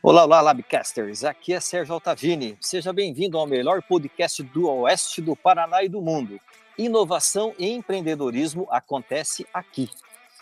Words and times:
Olá, 0.00 0.24
olá, 0.24 0.40
Labcasters! 0.40 1.24
Aqui 1.24 1.52
é 1.52 1.58
Sérgio 1.58 1.92
Altavini. 1.92 2.56
Seja 2.60 2.92
bem-vindo 2.92 3.36
ao 3.36 3.48
melhor 3.48 3.82
podcast 3.82 4.44
do 4.44 4.68
Oeste 4.68 5.20
do 5.20 5.34
Paraná 5.34 5.82
e 5.82 5.88
do 5.88 6.00
mundo. 6.00 6.38
Inovação 6.78 7.52
e 7.58 7.68
empreendedorismo 7.68 8.68
acontece 8.70 9.44
aqui. 9.52 9.90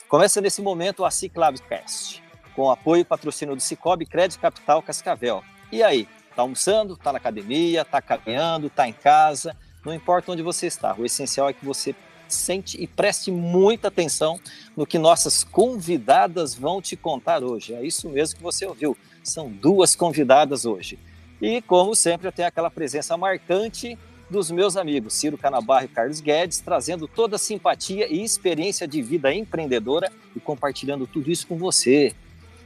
Começa 0.08 0.42
nesse 0.42 0.60
momento 0.60 1.06
a 1.06 1.10
Ciclabcast, 1.10 2.22
com 2.54 2.70
apoio 2.70 3.00
e 3.00 3.04
patrocínio 3.04 3.56
do 3.56 3.62
Cicobi 3.62 4.04
Crédito 4.04 4.40
Capital 4.40 4.82
Cascavel. 4.82 5.42
E 5.72 5.82
aí, 5.82 6.06
tá 6.36 6.42
almoçando, 6.42 6.94
tá 6.94 7.10
na 7.10 7.16
academia, 7.16 7.82
tá 7.82 8.02
caminhando, 8.02 8.68
tá 8.68 8.86
em 8.86 8.92
casa, 8.92 9.56
não 9.82 9.94
importa 9.94 10.32
onde 10.32 10.42
você 10.42 10.66
está, 10.66 10.94
o 10.98 11.06
essencial 11.06 11.48
é 11.48 11.54
que 11.54 11.64
você 11.64 11.96
sente 12.28 12.76
e 12.78 12.86
preste 12.86 13.30
muita 13.30 13.88
atenção 13.88 14.38
no 14.76 14.86
que 14.86 14.98
nossas 14.98 15.42
convidadas 15.44 16.54
vão 16.54 16.82
te 16.82 16.94
contar 16.94 17.42
hoje. 17.42 17.72
É 17.72 17.82
isso 17.82 18.10
mesmo 18.10 18.36
que 18.36 18.42
você 18.42 18.66
ouviu 18.66 18.94
são 19.28 19.48
duas 19.48 19.94
convidadas 19.94 20.64
hoje. 20.64 20.98
E, 21.40 21.60
como 21.62 21.94
sempre, 21.94 22.26
eu 22.26 22.32
tenho 22.32 22.48
aquela 22.48 22.70
presença 22.70 23.16
marcante 23.16 23.98
dos 24.28 24.50
meus 24.50 24.76
amigos 24.76 25.14
Ciro 25.14 25.38
Canabarro 25.38 25.84
e 25.84 25.88
Carlos 25.88 26.20
Guedes, 26.20 26.60
trazendo 26.60 27.06
toda 27.06 27.36
a 27.36 27.38
simpatia 27.38 28.12
e 28.12 28.22
experiência 28.22 28.86
de 28.86 29.02
vida 29.02 29.32
empreendedora 29.32 30.10
e 30.34 30.40
compartilhando 30.40 31.06
tudo 31.06 31.30
isso 31.30 31.46
com 31.46 31.56
você. 31.56 32.14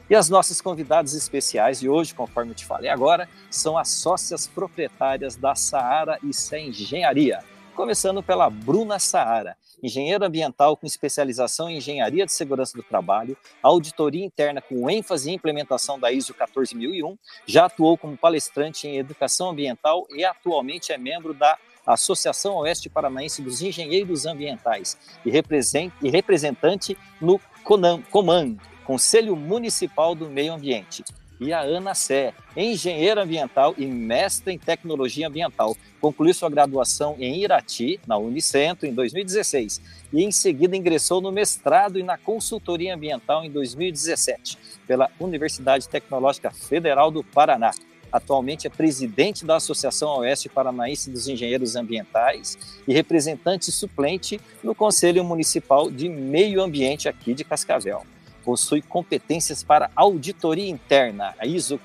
E 0.09 0.15
as 0.15 0.29
nossas 0.29 0.61
convidadas 0.61 1.15
especiais 1.15 1.81
de 1.81 1.89
hoje, 1.89 2.15
conforme 2.15 2.51
eu 2.51 2.55
te 2.55 2.65
falei 2.65 2.91
agora, 2.91 3.29
são 3.51 3.79
as 3.79 3.89
sócias 3.89 4.47
proprietárias 4.47 5.37
da 5.37 5.55
Saara 5.55 6.19
e 6.23 6.33
Sé 6.35 6.61
Engenharia. 6.61 7.45
Começando 7.81 8.23
pela 8.23 8.51
Bruna 8.51 8.99
Saara, 8.99 9.57
engenheiro 9.83 10.23
ambiental 10.23 10.77
com 10.77 10.87
especialização 10.87 11.71
em 11.71 11.79
engenharia 11.79 12.27
de 12.27 12.33
segurança 12.35 12.77
do 12.77 12.83
trabalho, 12.83 13.35
auditoria 13.63 14.23
interna 14.23 14.61
com 14.61 14.91
ênfase 14.91 15.31
em 15.31 15.35
implementação 15.37 15.99
da 15.99 16.13
ISO 16.13 16.35
14001, 16.35 17.17
já 17.47 17.65
atuou 17.65 17.97
como 17.97 18.19
palestrante 18.19 18.87
em 18.87 18.99
educação 18.99 19.49
ambiental 19.49 20.07
e 20.11 20.23
atualmente 20.23 20.93
é 20.93 20.99
membro 20.99 21.33
da 21.33 21.57
Associação 21.87 22.57
Oeste 22.57 22.91
Paranaense 22.91 23.41
dos 23.41 23.63
Engenheiros 23.63 24.27
Ambientais 24.27 24.99
e, 25.25 25.31
representante 25.31 26.99
no 27.19 27.41
CONAM, 27.65 28.59
Conselho 28.85 29.35
Municipal 29.35 30.15
do 30.15 30.29
Meio 30.29 30.53
Ambiente 30.53 31.03
e 31.41 31.53
a 31.53 31.63
Ana 31.63 31.95
Sé, 31.95 32.35
engenheira 32.55 33.23
ambiental 33.23 33.75
e 33.79 33.87
mestre 33.87 34.53
em 34.53 34.59
tecnologia 34.59 35.27
ambiental. 35.27 35.75
Concluiu 36.01 36.35
sua 36.35 36.51
graduação 36.51 37.17
em 37.19 37.43
Irati, 37.43 37.99
na 38.07 38.19
Unicentro, 38.19 38.87
em 38.87 38.93
2016, 38.93 39.81
e 40.13 40.23
em 40.23 40.31
seguida 40.31 40.77
ingressou 40.77 41.21
no 41.21 41.33
mestrado 41.33 41.99
e 41.99 42.03
na 42.03 42.19
consultoria 42.19 42.95
ambiental 42.95 43.43
em 43.43 43.51
2017, 43.51 44.59
pela 44.87 45.11
Universidade 45.19 45.89
Tecnológica 45.89 46.51
Federal 46.51 47.11
do 47.11 47.25
Paraná. 47.25 47.73
Atualmente 48.13 48.67
é 48.67 48.71
presidente 48.71 49.47
da 49.47 49.57
Associação 49.57 50.19
Oeste 50.19 50.49
Paranaense 50.49 51.11
dos 51.11 51.29
Engenheiros 51.29 51.77
Ambientais 51.77 52.59
e 52.87 52.93
representante 52.93 53.71
suplente 53.71 54.41
no 54.65 54.75
Conselho 54.75 55.23
Municipal 55.23 55.91
de 55.91 56.09
Meio 56.09 56.61
Ambiente 56.61 57.09
aqui 57.09 57.33
de 57.33 57.45
Cascavel 57.45 58.05
possui 58.51 58.83
competências 58.83 59.63
para 59.63 59.93
auditoria 59.95 60.69
interna, 60.69 61.37
a 61.39 61.47
ISO 61.47 61.79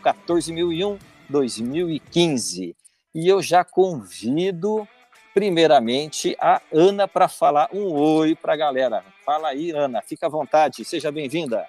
14001-2015. 1.29 2.75
E 3.13 3.27
eu 3.27 3.39
já 3.39 3.63
convido, 3.63 4.87
primeiramente, 5.31 6.35
a 6.41 6.59
Ana 6.73 7.07
para 7.07 7.27
falar 7.27 7.69
um 7.71 7.93
oi 7.93 8.33
para 8.33 8.53
a 8.53 8.57
galera. 8.57 9.05
Fala 9.23 9.49
aí, 9.49 9.69
Ana, 9.69 10.01
fica 10.01 10.25
à 10.25 10.29
vontade, 10.29 10.83
seja 10.83 11.11
bem-vinda. 11.11 11.67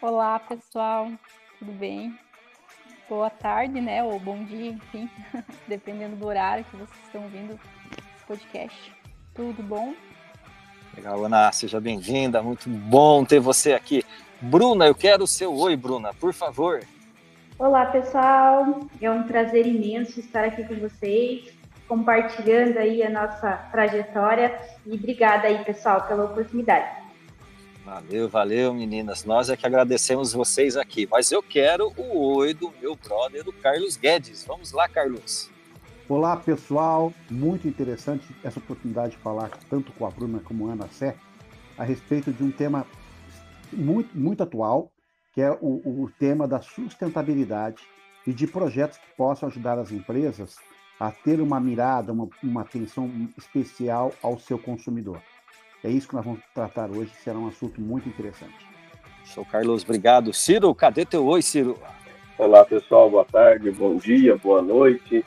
Olá, 0.00 0.38
pessoal, 0.38 1.12
tudo 1.58 1.72
bem? 1.72 2.18
Boa 3.10 3.28
tarde, 3.28 3.82
né? 3.82 4.02
Ou 4.02 4.18
bom 4.18 4.42
dia, 4.44 4.70
enfim, 4.70 5.10
dependendo 5.68 6.16
do 6.16 6.26
horário 6.26 6.64
que 6.64 6.74
vocês 6.74 7.04
estão 7.04 7.24
ouvindo 7.24 7.52
esse 7.52 8.24
podcast. 8.26 8.94
Tudo 9.34 9.62
bom? 9.62 9.92
Legal, 10.94 11.24
Ana, 11.24 11.50
seja 11.52 11.80
bem-vinda, 11.80 12.42
muito 12.42 12.68
bom 12.68 13.24
ter 13.24 13.40
você 13.40 13.72
aqui. 13.72 14.04
Bruna, 14.40 14.86
eu 14.86 14.94
quero 14.94 15.24
o 15.24 15.26
seu 15.26 15.54
oi, 15.54 15.74
Bruna, 15.74 16.12
por 16.12 16.34
favor. 16.34 16.82
Olá, 17.58 17.86
pessoal, 17.86 18.80
é 19.00 19.10
um 19.10 19.22
prazer 19.22 19.66
imenso 19.66 20.20
estar 20.20 20.44
aqui 20.44 20.64
com 20.64 20.74
vocês, 20.76 21.52
compartilhando 21.88 22.76
aí 22.76 23.02
a 23.02 23.08
nossa 23.08 23.52
trajetória 23.70 24.60
e 24.84 24.94
obrigada 24.94 25.48
aí, 25.48 25.64
pessoal, 25.64 26.02
pela 26.02 26.24
oportunidade. 26.24 27.02
Valeu, 27.84 28.28
valeu, 28.28 28.74
meninas. 28.74 29.24
Nós 29.24 29.48
é 29.48 29.56
que 29.56 29.66
agradecemos 29.66 30.32
vocês 30.32 30.76
aqui. 30.76 31.08
Mas 31.10 31.32
eu 31.32 31.42
quero 31.42 31.92
o 31.96 32.36
oi 32.36 32.54
do 32.54 32.72
meu 32.80 32.96
brother, 32.96 33.48
o 33.48 33.52
Carlos 33.52 33.96
Guedes. 33.96 34.44
Vamos 34.44 34.72
lá, 34.72 34.88
Carlos. 34.88 35.51
Olá, 36.14 36.36
pessoal. 36.36 37.10
Muito 37.30 37.66
interessante 37.66 38.36
essa 38.44 38.58
oportunidade 38.58 39.12
de 39.12 39.16
falar 39.16 39.48
tanto 39.70 39.90
com 39.92 40.04
a 40.04 40.10
Bruna 40.10 40.40
como 40.40 40.68
a 40.68 40.72
Ana 40.74 40.86
Sé 40.88 41.16
a 41.78 41.84
respeito 41.84 42.30
de 42.30 42.44
um 42.44 42.50
tema 42.50 42.86
muito, 43.72 44.10
muito 44.14 44.42
atual, 44.42 44.92
que 45.32 45.40
é 45.40 45.50
o, 45.50 46.02
o 46.02 46.10
tema 46.18 46.46
da 46.46 46.60
sustentabilidade 46.60 47.82
e 48.26 48.32
de 48.34 48.46
projetos 48.46 48.98
que 48.98 49.06
possam 49.16 49.48
ajudar 49.48 49.78
as 49.78 49.90
empresas 49.90 50.56
a 51.00 51.10
ter 51.10 51.40
uma 51.40 51.58
mirada, 51.58 52.12
uma, 52.12 52.28
uma 52.44 52.60
atenção 52.60 53.10
especial 53.38 54.12
ao 54.22 54.38
seu 54.38 54.58
consumidor. 54.58 55.18
É 55.82 55.88
isso 55.88 56.08
que 56.08 56.14
nós 56.14 56.26
vamos 56.26 56.42
tratar 56.54 56.90
hoje, 56.90 57.10
será 57.24 57.38
um 57.38 57.48
assunto 57.48 57.80
muito 57.80 58.06
interessante. 58.06 58.68
Sou 59.24 59.46
Carlos, 59.46 59.82
obrigado. 59.82 60.30
Ciro, 60.34 60.74
cadê 60.74 61.06
teu 61.06 61.24
oi, 61.24 61.40
Ciro? 61.40 61.78
Olá, 62.36 62.66
pessoal, 62.66 63.08
boa 63.08 63.24
tarde, 63.24 63.70
bom 63.70 63.96
dia, 63.96 64.36
boa 64.36 64.60
noite. 64.60 65.24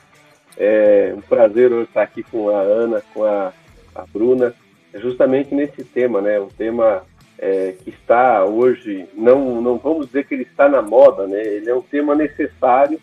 É 0.56 1.12
um 1.16 1.20
prazer 1.20 1.72
hoje 1.72 1.88
estar 1.88 2.02
aqui 2.02 2.22
com 2.22 2.48
a 2.48 2.60
Ana, 2.60 3.02
com 3.12 3.24
a, 3.24 3.52
a 3.94 4.04
Bruna, 4.12 4.54
justamente 4.94 5.54
nesse 5.54 5.84
tema, 5.84 6.20
né? 6.20 6.40
Um 6.40 6.48
tema 6.48 7.02
é, 7.38 7.74
que 7.82 7.90
está 7.90 8.44
hoje, 8.44 9.06
não, 9.14 9.60
não 9.60 9.76
vamos 9.76 10.06
dizer 10.06 10.26
que 10.26 10.34
ele 10.34 10.44
está 10.44 10.68
na 10.68 10.80
moda, 10.80 11.26
né? 11.26 11.42
Ele 11.42 11.68
é 11.68 11.74
um 11.74 11.82
tema 11.82 12.14
necessário 12.14 12.98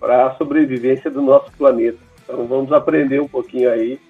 para 0.00 0.26
a 0.26 0.34
sobrevivência 0.34 1.10
do 1.10 1.22
nosso 1.22 1.50
planeta. 1.52 1.98
Então 2.24 2.44
vamos 2.46 2.72
aprender 2.72 3.20
um 3.20 3.28
pouquinho 3.28 3.70
aí 3.70 4.00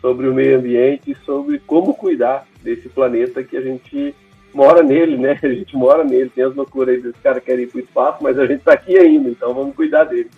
sobre 0.00 0.28
o 0.28 0.34
meio 0.34 0.58
ambiente 0.58 1.12
e 1.12 1.24
sobre 1.24 1.58
como 1.60 1.94
cuidar 1.94 2.46
desse 2.62 2.88
planeta 2.88 3.44
que 3.44 3.56
a 3.56 3.60
gente 3.60 4.14
mora 4.52 4.82
nele, 4.82 5.16
né? 5.16 5.38
A 5.42 5.48
gente 5.48 5.76
mora 5.76 6.02
nele, 6.02 6.30
tem 6.30 6.44
as 6.44 6.54
loucuras 6.54 6.96
aí 6.96 7.00
dos 7.00 7.16
caras 7.22 7.38
que 7.40 7.46
querem 7.46 7.64
ir 7.64 7.68
para 7.68 7.78
o 7.78 7.82
espaço, 7.82 8.22
mas 8.22 8.38
a 8.38 8.46
gente 8.46 8.58
está 8.58 8.72
aqui 8.72 8.96
ainda, 8.98 9.28
então 9.28 9.54
vamos 9.54 9.76
cuidar 9.76 10.04
dele. 10.04 10.30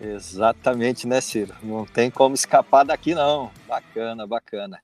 Exatamente, 0.00 1.06
né, 1.06 1.20
Ciro? 1.20 1.54
Não 1.62 1.84
tem 1.84 2.10
como 2.10 2.34
escapar 2.34 2.84
daqui, 2.84 3.14
não. 3.14 3.50
Bacana, 3.68 4.26
bacana. 4.26 4.80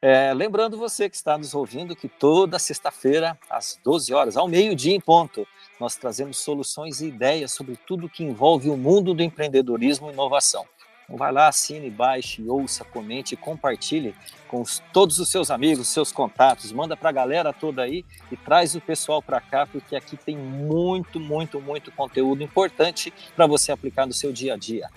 É, 0.00 0.32
lembrando 0.32 0.76
você 0.76 1.08
que 1.08 1.16
está 1.16 1.36
nos 1.36 1.54
ouvindo 1.54 1.96
que 1.96 2.06
toda 2.06 2.58
sexta-feira, 2.58 3.36
às 3.48 3.80
12 3.82 4.12
horas, 4.12 4.36
ao 4.36 4.46
meio-dia 4.46 4.94
em 4.94 5.00
ponto, 5.00 5.46
nós 5.80 5.96
trazemos 5.96 6.38
soluções 6.38 7.00
e 7.00 7.08
ideias 7.08 7.52
sobre 7.52 7.76
tudo 7.76 8.08
que 8.08 8.22
envolve 8.22 8.68
o 8.68 8.76
mundo 8.76 9.14
do 9.14 9.22
empreendedorismo 9.22 10.10
e 10.10 10.12
inovação. 10.12 10.64
Então 11.08 11.16
vai 11.16 11.32
lá, 11.32 11.48
assine, 11.48 11.88
baixe, 11.88 12.46
ouça, 12.46 12.84
comente, 12.84 13.34
compartilhe 13.34 14.14
com 14.46 14.60
os, 14.60 14.82
todos 14.92 15.18
os 15.18 15.30
seus 15.30 15.50
amigos, 15.50 15.88
seus 15.88 16.12
contatos, 16.12 16.70
manda 16.70 16.94
para 16.98 17.08
a 17.08 17.12
galera 17.12 17.50
toda 17.50 17.80
aí 17.82 18.04
e 18.30 18.36
traz 18.36 18.74
o 18.74 18.80
pessoal 18.80 19.22
para 19.22 19.40
cá, 19.40 19.66
porque 19.66 19.96
aqui 19.96 20.18
tem 20.18 20.36
muito, 20.36 21.18
muito, 21.18 21.62
muito 21.62 21.90
conteúdo 21.92 22.42
importante 22.42 23.10
para 23.34 23.46
você 23.46 23.72
aplicar 23.72 24.06
no 24.06 24.12
seu 24.12 24.30
dia 24.30 24.52
a 24.52 24.56
dia. 24.58 24.90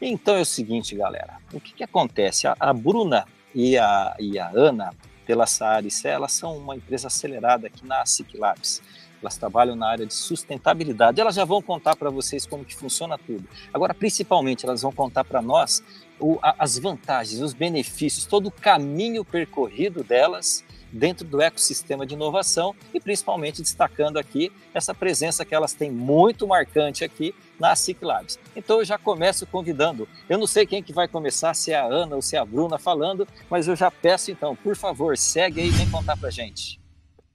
Então 0.00 0.36
é 0.36 0.40
o 0.40 0.46
seguinte, 0.46 0.96
galera, 0.96 1.36
o 1.52 1.60
que, 1.60 1.74
que 1.74 1.84
acontece? 1.84 2.46
A, 2.46 2.56
a 2.58 2.72
Bruna 2.72 3.26
e 3.54 3.76
a, 3.76 4.16
e 4.18 4.38
a 4.38 4.50
Ana, 4.54 4.94
pela 5.26 5.46
Saara 5.46 5.86
e 5.86 6.06
elas 6.06 6.32
são 6.32 6.56
uma 6.56 6.74
empresa 6.74 7.08
acelerada 7.08 7.66
aqui 7.66 7.86
na 7.86 8.04
SIC 8.06 8.38
Labs 8.38 8.82
elas 9.22 9.36
trabalham 9.36 9.74
na 9.74 9.88
área 9.88 10.04
de 10.04 10.14
sustentabilidade. 10.14 11.20
Elas 11.20 11.34
já 11.34 11.44
vão 11.44 11.62
contar 11.62 11.96
para 11.96 12.10
vocês 12.10 12.44
como 12.44 12.64
que 12.64 12.74
funciona 12.74 13.16
tudo. 13.16 13.48
Agora, 13.72 13.94
principalmente, 13.94 14.66
elas 14.66 14.82
vão 14.82 14.92
contar 14.92 15.24
para 15.24 15.40
nós 15.40 15.82
o, 16.20 16.38
as 16.42 16.78
vantagens, 16.78 17.40
os 17.40 17.54
benefícios, 17.54 18.26
todo 18.26 18.46
o 18.46 18.50
caminho 18.50 19.24
percorrido 19.24 20.04
delas 20.04 20.64
dentro 20.92 21.26
do 21.26 21.40
ecossistema 21.40 22.04
de 22.04 22.14
inovação 22.14 22.74
e 22.92 23.00
principalmente 23.00 23.62
destacando 23.62 24.18
aqui 24.18 24.52
essa 24.74 24.94
presença 24.94 25.44
que 25.44 25.54
elas 25.54 25.72
têm 25.72 25.90
muito 25.90 26.46
marcante 26.46 27.02
aqui 27.02 27.34
na 27.58 27.74
Ciclabs. 27.74 28.38
Então 28.54 28.78
eu 28.78 28.84
já 28.84 28.98
começo 28.98 29.46
convidando. 29.46 30.06
Eu 30.28 30.38
não 30.38 30.46
sei 30.46 30.66
quem 30.66 30.82
que 30.82 30.92
vai 30.92 31.08
começar, 31.08 31.54
se 31.54 31.72
é 31.72 31.76
a 31.76 31.86
Ana 31.86 32.16
ou 32.16 32.22
se 32.22 32.36
é 32.36 32.38
a 32.38 32.44
Bruna 32.44 32.78
falando, 32.78 33.26
mas 33.48 33.66
eu 33.66 33.74
já 33.74 33.90
peço 33.90 34.30
então, 34.30 34.54
por 34.54 34.76
favor, 34.76 35.16
segue 35.16 35.62
aí 35.62 35.68
e 35.68 35.70
vem 35.70 35.90
contar 35.90 36.16
para 36.16 36.30
gente. 36.30 36.78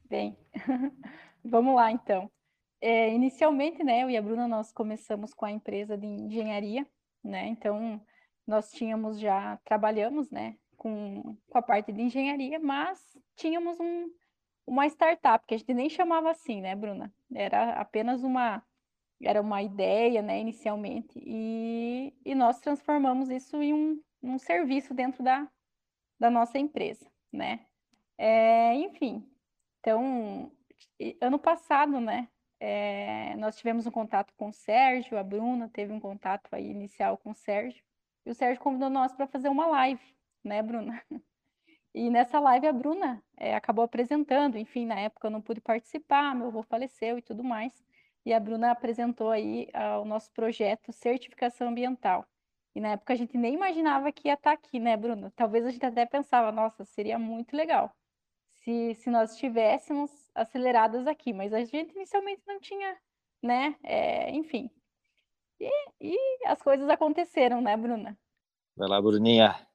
Bem, 0.09 0.37
vamos 1.47 1.75
lá 1.75 1.91
então. 1.91 2.29
É, 2.79 3.13
inicialmente, 3.13 3.83
né, 3.83 4.03
eu 4.03 4.09
e 4.09 4.17
a 4.17 4.21
Bruna, 4.21 4.47
nós 4.47 4.71
começamos 4.71 5.33
com 5.33 5.45
a 5.45 5.51
empresa 5.51 5.97
de 5.97 6.05
engenharia, 6.05 6.85
né, 7.23 7.47
então 7.47 7.99
nós 8.45 8.71
tínhamos 8.71 9.19
já, 9.19 9.57
trabalhamos, 9.65 10.29
né, 10.29 10.55
com, 10.77 11.35
com 11.49 11.57
a 11.57 11.61
parte 11.61 11.91
de 11.91 12.01
engenharia, 12.01 12.59
mas 12.59 12.99
tínhamos 13.35 13.79
um, 13.79 14.11
uma 14.65 14.85
startup, 14.85 15.45
que 15.45 15.55
a 15.55 15.57
gente 15.57 15.73
nem 15.73 15.89
chamava 15.89 16.29
assim, 16.29 16.61
né, 16.61 16.75
Bruna? 16.75 17.11
Era 17.33 17.73
apenas 17.73 18.23
uma, 18.23 18.63
era 19.21 19.41
uma 19.41 19.61
ideia, 19.63 20.21
né, 20.21 20.39
inicialmente, 20.39 21.19
e, 21.25 22.13
e 22.23 22.35
nós 22.35 22.59
transformamos 22.59 23.29
isso 23.29 23.61
em 23.61 23.73
um, 23.73 24.01
um 24.21 24.37
serviço 24.37 24.93
dentro 24.93 25.23
da, 25.23 25.49
da 26.19 26.29
nossa 26.29 26.59
empresa, 26.59 27.09
né? 27.31 27.65
É, 28.17 28.75
enfim, 28.75 29.27
então, 29.79 30.51
ano 31.21 31.39
passado, 31.39 31.99
né, 31.99 32.27
é, 32.59 33.35
nós 33.37 33.57
tivemos 33.57 33.85
um 33.85 33.91
contato 33.91 34.33
com 34.35 34.49
o 34.49 34.53
Sérgio, 34.53 35.17
a 35.17 35.23
Bruna 35.23 35.69
teve 35.69 35.93
um 35.93 35.99
contato 35.99 36.49
aí 36.51 36.69
inicial 36.69 37.17
com 37.17 37.31
o 37.31 37.35
Sérgio, 37.35 37.83
e 38.25 38.31
o 38.31 38.35
Sérgio 38.35 38.61
convidou 38.61 38.89
nós 38.89 39.13
para 39.13 39.27
fazer 39.27 39.49
uma 39.49 39.67
live, 39.67 40.03
né, 40.43 40.61
Bruna? 40.61 41.01
E 41.95 42.11
nessa 42.11 42.39
live 42.39 42.67
a 42.67 42.73
Bruna 42.73 43.23
é, 43.35 43.55
acabou 43.55 43.83
apresentando, 43.83 44.55
enfim, 44.55 44.85
na 44.85 44.99
época 44.99 45.27
eu 45.27 45.31
não 45.31 45.41
pude 45.41 45.59
participar, 45.59 46.35
meu 46.35 46.47
avô 46.47 46.61
faleceu 46.61 47.17
e 47.17 47.23
tudo 47.23 47.43
mais, 47.43 47.73
e 48.23 48.33
a 48.33 48.39
Bruna 48.39 48.69
apresentou 48.69 49.31
aí 49.31 49.67
uh, 49.73 50.01
o 50.01 50.05
nosso 50.05 50.31
projeto 50.31 50.91
Certificação 50.91 51.69
Ambiental. 51.69 52.23
E 52.75 52.79
na 52.79 52.89
época 52.89 53.13
a 53.13 53.15
gente 53.15 53.35
nem 53.35 53.55
imaginava 53.55 54.11
que 54.11 54.27
ia 54.27 54.35
estar 54.35 54.51
tá 54.51 54.53
aqui, 54.53 54.79
né, 54.79 54.95
Bruna? 54.95 55.33
Talvez 55.35 55.65
a 55.65 55.71
gente 55.71 55.85
até 55.85 56.05
pensava, 56.05 56.51
nossa, 56.51 56.85
seria 56.85 57.17
muito 57.17 57.55
legal 57.55 57.91
se, 58.67 58.95
se 58.95 59.09
nós 59.09 59.31
estivéssemos 59.31 60.11
aceleradas 60.37 61.07
aqui, 61.07 61.33
mas 61.33 61.53
a 61.53 61.63
gente 61.63 61.95
inicialmente 61.95 62.41
não 62.47 62.59
tinha, 62.59 62.97
né? 63.43 63.75
É, 63.83 64.29
enfim. 64.31 64.69
E, 65.59 65.69
e 65.99 66.17
as 66.45 66.61
coisas 66.61 66.87
aconteceram, 66.87 67.61
né, 67.61 67.75
Bruna? 67.75 68.17
Vai 68.75 68.87
lá, 68.87 69.01
Bruninha. 69.01 69.67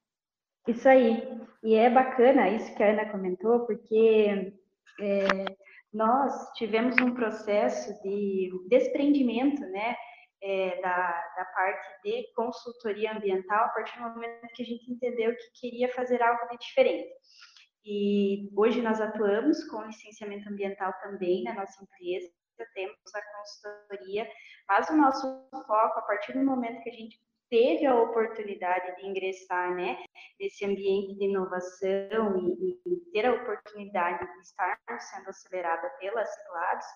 Isso 0.67 0.89
aí. 0.89 1.21
E 1.63 1.75
é 1.75 1.91
bacana 1.91 2.49
isso 2.49 2.75
que 2.77 2.83
a 2.83 2.91
Ana 2.91 3.11
comentou, 3.11 3.67
porque 3.67 4.55
é, 5.01 5.45
nós 5.93 6.53
tivemos 6.55 6.97
um 7.03 7.13
processo 7.15 8.01
de 8.03 8.51
desprendimento, 8.69 9.61
né? 9.61 9.97
É, 10.45 10.81
da, 10.81 11.33
da 11.37 11.45
parte 11.55 12.03
de 12.03 12.33
consultoria 12.35 13.13
ambiental 13.13 13.67
a 13.67 13.69
partir 13.69 13.97
do 13.97 14.09
momento 14.09 14.49
que 14.55 14.63
a 14.65 14.67
gente 14.67 14.91
entendeu 14.91 15.33
que 15.37 15.61
queria 15.61 15.89
fazer 15.91 16.21
algo 16.21 16.49
de 16.49 16.59
diferente. 16.59 17.09
E 17.85 18.51
hoje 18.57 18.81
nós 18.81 19.01
atuamos 19.01 19.65
com 19.65 19.83
licenciamento 19.83 20.49
ambiental 20.49 20.93
também 21.03 21.43
na 21.43 21.55
nossa 21.55 21.83
empresa, 21.83 22.31
temos 22.75 22.97
a 23.15 23.23
consultoria, 23.37 24.29
mas 24.69 24.89
o 24.89 24.97
nosso 24.97 25.23
foco, 25.51 25.99
a 25.99 26.03
partir 26.03 26.33
do 26.33 26.45
momento 26.45 26.83
que 26.83 26.91
a 26.91 26.93
gente 26.93 27.21
teve 27.51 27.85
a 27.85 27.95
oportunidade 27.95 28.97
de 28.97 29.07
ingressar 29.07 29.75
né, 29.75 29.99
nesse 30.41 30.65
ambiente 30.65 31.15
de 31.19 31.25
inovação 31.27 32.39
e, 32.39 32.81
e 32.87 32.97
ter 33.13 33.27
a 33.27 33.35
oportunidade 33.35 34.25
de 34.33 34.41
estar 34.41 34.79
sendo 34.99 35.29
acelerada 35.29 35.91
pelas 36.01 36.35
Ciclados, 36.35 36.87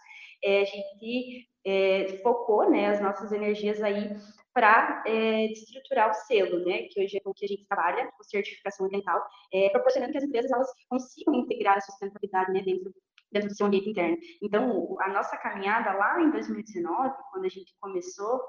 é, 0.42 0.62
a 0.62 0.64
gente 0.64 1.50
é, 1.62 2.20
focou 2.22 2.70
né, 2.70 2.86
as 2.86 3.02
nossas 3.02 3.32
energias 3.32 3.82
aí 3.82 4.16
para 4.56 5.02
é, 5.06 5.52
estruturar 5.52 6.10
o 6.10 6.14
selo, 6.14 6.64
né, 6.64 6.84
que 6.84 6.98
hoje 6.98 7.18
é 7.18 7.20
com 7.20 7.34
que 7.34 7.44
a 7.44 7.48
gente 7.48 7.66
trabalha, 7.66 8.10
com 8.16 8.24
certificação 8.24 8.86
ambiental, 8.86 9.22
é, 9.52 9.68
proporcionando 9.68 10.12
que 10.12 10.16
as 10.16 10.24
empresas 10.24 10.50
elas 10.50 10.70
consigam 10.88 11.34
integrar 11.34 11.76
a 11.76 11.80
sustentabilidade 11.82 12.52
né, 12.52 12.62
dentro 12.62 12.90
dentro 13.30 13.48
do 13.48 13.56
seu 13.56 13.66
ambiente 13.66 13.90
interno. 13.90 14.16
Então, 14.40 14.96
a 15.00 15.08
nossa 15.08 15.36
caminhada 15.36 15.92
lá 15.92 16.22
em 16.22 16.30
2019, 16.30 17.14
quando 17.32 17.44
a 17.44 17.48
gente 17.48 17.74
começou, 17.80 18.40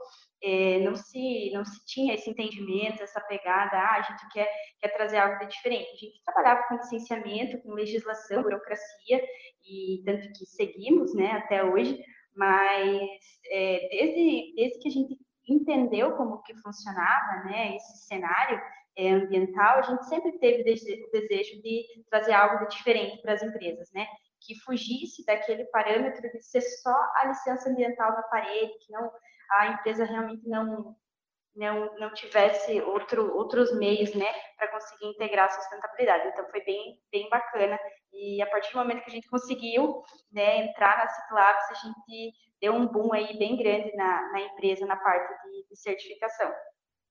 é, 0.42 0.80
não, 0.80 0.96
se, 0.96 1.52
não 1.52 1.66
se 1.66 1.84
tinha 1.86 2.14
esse 2.14 2.30
entendimento, 2.30 3.02
essa 3.02 3.20
pegada, 3.22 3.76
ah, 3.76 3.96
a 3.96 4.02
gente 4.04 4.32
quer, 4.32 4.48
quer 4.80 4.90
trazer 4.90 5.18
algo 5.18 5.40
de 5.40 5.48
diferente. 5.48 5.92
A 5.92 5.98
gente 5.98 6.24
trabalhava 6.24 6.64
com 6.68 6.76
licenciamento, 6.76 7.62
com 7.64 7.74
legislação, 7.74 8.44
burocracia, 8.44 9.22
e 9.66 10.04
tanto 10.06 10.32
que 10.34 10.46
seguimos 10.46 11.14
né, 11.16 11.32
até 11.32 11.64
hoje, 11.64 12.00
mas 12.36 13.02
é, 13.50 13.90
desde, 13.90 14.54
desde 14.56 14.80
que 14.80 14.88
a 14.88 14.92
gente 14.92 15.27
entendeu 15.48 16.16
como 16.16 16.42
que 16.44 16.56
funcionava 16.56 17.44
né, 17.46 17.76
esse 17.76 18.06
cenário 18.08 18.62
é, 18.98 19.12
ambiental, 19.12 19.80
a 19.80 19.82
gente 19.84 20.06
sempre 20.08 20.38
teve 20.40 20.62
o 20.62 21.12
desejo 21.12 21.62
de 21.62 21.86
trazer 22.10 22.34
algo 22.34 22.66
de 22.66 22.76
diferente 22.76 23.22
para 23.22 23.34
as 23.34 23.44
empresas, 23.44 23.90
né? 23.94 24.08
Que 24.42 24.56
fugisse 24.62 25.24
daquele 25.26 25.66
parâmetro 25.66 26.22
de 26.22 26.42
ser 26.42 26.62
só 26.62 26.96
a 27.16 27.28
licença 27.28 27.70
ambiental 27.70 28.12
na 28.12 28.24
parede, 28.24 28.74
que 28.86 28.92
não 28.92 29.12
a 29.52 29.68
empresa 29.68 30.04
realmente 30.04 30.48
não 30.48 30.96
não, 31.58 31.92
não 31.96 32.14
tivesse 32.14 32.80
outro, 32.82 33.36
outros 33.36 33.76
meios, 33.80 34.14
né, 34.14 34.32
para 34.56 34.68
conseguir 34.68 35.08
integrar 35.08 35.48
a 35.48 35.50
sustentabilidade. 35.50 36.28
Então, 36.28 36.48
foi 36.52 36.64
bem, 36.64 37.02
bem 37.12 37.28
bacana. 37.30 37.80
E 38.14 38.42
a 38.42 38.46
partir 38.48 38.72
do 38.72 38.80
momento 38.80 39.04
que 39.04 39.10
a 39.10 39.14
gente 39.14 39.30
conseguiu, 39.30 40.02
né, 40.32 40.66
entrar 40.66 40.98
na 40.98 41.08
Ciclabs, 41.08 41.72
a 41.72 41.88
gente 41.88 42.34
deu 42.60 42.74
um 42.74 42.88
boom 42.88 43.14
aí 43.14 43.38
bem 43.38 43.56
grande 43.56 43.96
na, 43.96 44.32
na 44.32 44.42
empresa, 44.42 44.86
na 44.86 44.96
parte 44.96 45.34
de, 45.44 45.68
de 45.70 45.76
certificação. 45.76 46.52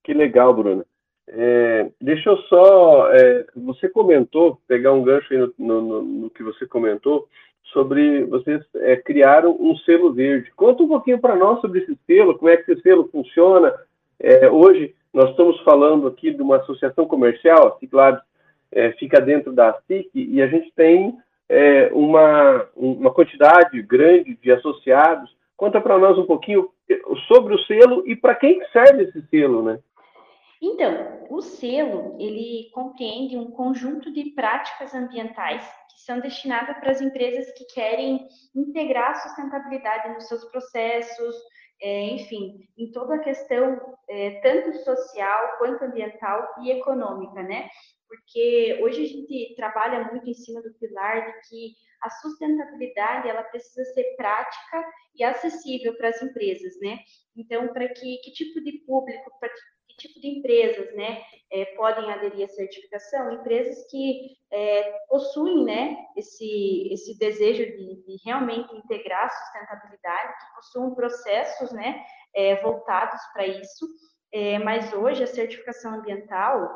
Que 0.02 0.12
legal, 0.12 0.52
Bruna. 0.54 0.84
É, 1.28 1.90
deixa 2.00 2.30
eu 2.30 2.36
só. 2.42 3.12
É, 3.12 3.46
você 3.56 3.88
comentou, 3.88 4.60
pegar 4.68 4.92
um 4.92 5.02
gancho 5.02 5.32
aí 5.32 5.52
no, 5.58 5.82
no, 5.82 6.02
no 6.02 6.30
que 6.30 6.42
você 6.42 6.66
comentou, 6.66 7.28
sobre 7.72 8.24
vocês 8.24 8.64
é, 8.76 8.96
criaram 8.96 9.56
um 9.58 9.76
selo 9.78 10.12
verde. 10.12 10.50
Conta 10.54 10.82
um 10.82 10.88
pouquinho 10.88 11.18
para 11.18 11.34
nós 11.34 11.60
sobre 11.60 11.80
esse 11.80 11.98
selo, 12.06 12.38
como 12.38 12.48
é 12.48 12.56
que 12.56 12.70
esse 12.70 12.82
selo 12.82 13.08
funciona. 13.10 13.74
É, 14.20 14.48
hoje 14.48 14.94
nós 15.12 15.30
estamos 15.30 15.60
falando 15.62 16.06
aqui 16.06 16.32
de 16.32 16.42
uma 16.42 16.56
associação 16.56 17.06
comercial, 17.06 17.68
a 17.68 17.78
Ciclabs 17.78 18.22
é, 18.72 18.92
fica 18.92 19.20
dentro 19.20 19.52
da 19.52 19.72
SIC 19.86 20.10
e 20.14 20.42
a 20.42 20.46
gente 20.46 20.72
tem 20.74 21.16
é, 21.48 21.90
uma, 21.92 22.68
uma 22.74 23.12
quantidade 23.12 23.80
grande 23.82 24.36
de 24.36 24.52
associados. 24.52 25.34
Conta 25.56 25.80
para 25.80 25.98
nós 25.98 26.18
um 26.18 26.26
pouquinho 26.26 26.68
sobre 27.26 27.54
o 27.54 27.58
selo 27.64 28.02
e 28.06 28.14
para 28.14 28.34
quem 28.34 28.60
serve 28.72 29.04
esse 29.04 29.22
selo, 29.28 29.62
né? 29.62 29.78
Então, 30.60 31.26
o 31.28 31.40
selo, 31.42 32.16
ele 32.18 32.70
compreende 32.72 33.36
um 33.36 33.50
conjunto 33.50 34.12
de 34.12 34.30
práticas 34.30 34.94
ambientais 34.94 35.62
que 35.90 36.00
são 36.00 36.20
destinadas 36.20 36.78
para 36.78 36.90
as 36.90 37.00
empresas 37.00 37.52
que 37.52 37.64
querem 37.66 38.26
integrar 38.54 39.10
a 39.10 39.14
sustentabilidade 39.14 40.14
nos 40.14 40.28
seus 40.28 40.44
processos, 40.46 41.34
é, 41.80 42.04
enfim, 42.10 42.66
em 42.76 42.90
toda 42.90 43.16
a 43.16 43.18
questão, 43.18 43.78
é, 44.08 44.40
tanto 44.40 44.72
social 44.78 45.58
quanto 45.58 45.84
ambiental 45.84 46.46
e 46.62 46.70
econômica, 46.70 47.42
né? 47.42 47.68
Porque 48.08 48.78
hoje 48.82 49.04
a 49.04 49.06
gente 49.06 49.54
trabalha 49.56 50.04
muito 50.10 50.28
em 50.28 50.34
cima 50.34 50.62
do 50.62 50.72
pilar 50.74 51.26
de 51.26 51.48
que 51.48 51.74
a 52.02 52.10
sustentabilidade 52.10 53.28
ela 53.28 53.42
precisa 53.42 53.84
ser 53.92 54.14
prática 54.16 54.84
e 55.14 55.24
acessível 55.24 55.96
para 55.96 56.08
as 56.08 56.22
empresas, 56.22 56.78
né? 56.80 56.98
Então, 57.36 57.68
para 57.68 57.88
que, 57.88 58.18
que 58.18 58.32
tipo 58.32 58.60
de 58.62 58.72
público, 58.86 59.30
para 59.40 59.48
que 59.48 59.96
tipo 59.98 60.20
de 60.20 60.28
empresas, 60.28 60.94
né, 60.94 61.22
é, 61.50 61.64
podem 61.76 62.10
aderir 62.12 62.44
à 62.44 62.48
certificação? 62.48 63.32
Empresas 63.32 63.90
que 63.90 64.36
é, 64.52 64.98
possuem, 65.08 65.64
né, 65.64 65.96
esse, 66.16 66.92
esse 66.92 67.18
desejo 67.18 67.64
de, 67.64 68.04
de, 68.04 68.16
realmente 68.24 68.74
integrar 68.76 69.24
a 69.24 69.30
sustentabilidade, 69.30 70.34
que 70.34 70.54
possuam 70.54 70.94
processos, 70.94 71.72
né, 71.72 72.04
é, 72.34 72.56
voltados 72.62 73.20
para 73.32 73.46
isso. 73.46 73.86
Mas 74.64 74.92
hoje 74.92 75.22
a 75.22 75.26
certificação 75.26 75.94
ambiental 75.94 76.68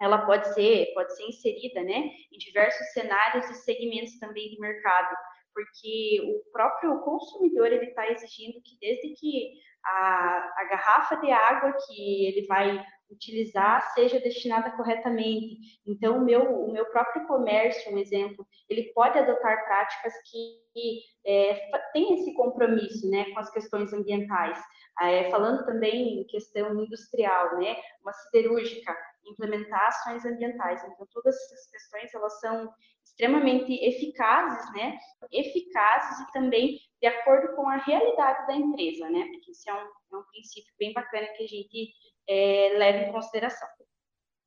ela 0.00 0.24
pode 0.24 0.52
ser, 0.54 0.92
pode 0.94 1.14
ser 1.14 1.24
inserida 1.24 1.82
né, 1.82 2.10
em 2.32 2.38
diversos 2.38 2.86
cenários 2.92 3.48
e 3.50 3.54
segmentos 3.54 4.18
também 4.18 4.50
de 4.50 4.58
mercado, 4.58 5.14
porque 5.52 6.20
o 6.22 6.52
próprio 6.52 7.00
consumidor 7.00 7.66
ele 7.66 7.86
está 7.86 8.08
exigindo 8.10 8.62
que 8.62 8.78
desde 8.80 9.14
que 9.14 9.50
a, 9.84 10.54
a 10.58 10.64
garrafa 10.70 11.16
de 11.16 11.30
água 11.30 11.74
que 11.86 12.26
ele 12.26 12.46
vai 12.46 12.84
utilizar 13.10 13.92
seja 13.92 14.20
destinada 14.20 14.70
corretamente. 14.72 15.80
Então, 15.86 16.18
o 16.18 16.24
meu, 16.24 16.66
o 16.66 16.72
meu 16.72 16.86
próprio 16.86 17.26
comércio, 17.26 17.92
um 17.92 17.98
exemplo, 17.98 18.46
ele 18.68 18.92
pode 18.94 19.18
adotar 19.18 19.64
práticas 19.64 20.12
que 20.30 21.00
é, 21.26 21.70
têm 21.92 22.14
esse 22.14 22.32
compromisso 22.34 23.10
né, 23.10 23.24
com 23.32 23.40
as 23.40 23.50
questões 23.50 23.92
ambientais. 23.92 24.58
É, 25.02 25.30
falando 25.30 25.64
também 25.64 26.20
em 26.20 26.26
questão 26.26 26.78
industrial, 26.78 27.58
né, 27.58 27.76
uma 28.02 28.12
siderúrgica, 28.12 28.96
implementar 29.26 29.88
ações 29.88 30.24
ambientais. 30.24 30.82
Então, 30.84 31.06
todas 31.12 31.34
essas 31.34 31.70
questões 31.70 32.14
elas 32.14 32.40
são 32.40 32.72
extremamente 33.04 33.72
eficazes, 33.84 34.72
né? 34.72 34.98
Eficazes 35.32 36.20
e 36.20 36.32
também 36.32 36.78
de 37.00 37.06
acordo 37.06 37.54
com 37.54 37.68
a 37.68 37.76
realidade 37.76 38.46
da 38.46 38.54
empresa, 38.54 39.08
né? 39.10 39.26
Porque 39.32 39.50
isso 39.50 39.68
é 39.68 39.74
um, 39.74 39.86
é 40.14 40.16
um 40.18 40.24
princípio 40.30 40.72
bem 40.78 40.92
bacana 40.92 41.26
que 41.36 41.44
a 41.44 41.46
gente 41.46 41.92
é, 42.28 42.74
leva 42.78 43.08
em 43.08 43.12
consideração. 43.12 43.68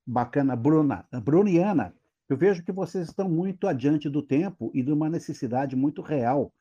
Bacana, 0.06 0.56
Bruna. 0.56 1.08
Bruna 1.24 1.50
e 1.50 1.58
Ana, 1.60 1.96
eu 2.28 2.38
vejo 2.38 2.64
que 2.64 2.72
vocês 2.72 3.08
estão 3.08 3.30
muito 3.30 3.68
adiante 3.68 4.10
do 4.10 4.22
tempo 4.22 4.72
e 4.74 4.82
de 4.82 4.92
uma 4.92 5.10
necessidade 5.10 5.76
muito 5.76 6.02
real 6.02 6.52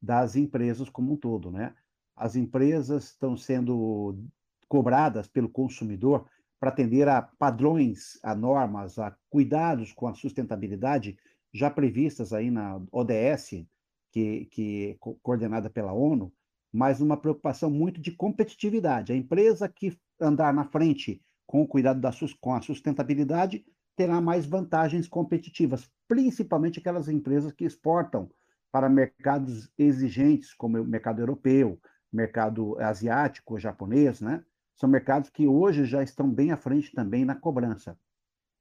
das 0.00 0.36
empresas 0.36 0.88
como 0.88 1.12
um 1.12 1.16
todo, 1.16 1.50
né? 1.50 1.74
As 2.16 2.36
empresas 2.36 3.04
estão 3.04 3.36
sendo 3.36 4.18
cobradas 4.68 5.26
pelo 5.26 5.48
consumidor 5.48 6.26
para 6.60 6.68
atender 6.68 7.08
a 7.08 7.22
padrões, 7.22 8.20
a 8.22 8.34
normas, 8.34 8.98
a 8.98 9.16
cuidados 9.30 9.92
com 9.92 10.06
a 10.06 10.14
sustentabilidade 10.14 11.16
já 11.52 11.70
previstas 11.70 12.32
aí 12.34 12.50
na 12.50 12.80
ODS, 12.92 13.64
que, 14.12 14.44
que 14.46 14.90
é 14.90 14.96
coordenada 15.22 15.70
pela 15.70 15.92
ONU, 15.92 16.30
mas 16.72 17.00
uma 17.00 17.16
preocupação 17.16 17.70
muito 17.70 18.00
de 18.00 18.12
competitividade. 18.12 19.12
A 19.12 19.16
empresa 19.16 19.68
que 19.68 19.98
andar 20.20 20.52
na 20.52 20.64
frente 20.64 21.22
com 21.46 21.62
o 21.62 21.66
cuidado 21.66 22.00
da, 22.00 22.10
com 22.40 22.54
a 22.54 22.60
sustentabilidade 22.60 23.64
terá 23.96 24.20
mais 24.20 24.46
vantagens 24.46 25.08
competitivas, 25.08 25.90
principalmente 26.06 26.78
aquelas 26.78 27.08
empresas 27.08 27.52
que 27.52 27.64
exportam 27.64 28.30
para 28.70 28.88
mercados 28.88 29.68
exigentes, 29.76 30.54
como 30.54 30.80
o 30.80 30.84
mercado 30.84 31.20
europeu, 31.20 31.80
mercado 32.12 32.78
asiático, 32.78 33.58
japonês, 33.58 34.20
né? 34.20 34.44
São 34.80 34.88
mercados 34.88 35.28
que 35.28 35.46
hoje 35.46 35.84
já 35.84 36.02
estão 36.02 36.26
bem 36.30 36.52
à 36.52 36.56
frente 36.56 36.90
também 36.94 37.22
na 37.22 37.34
cobrança. 37.34 37.98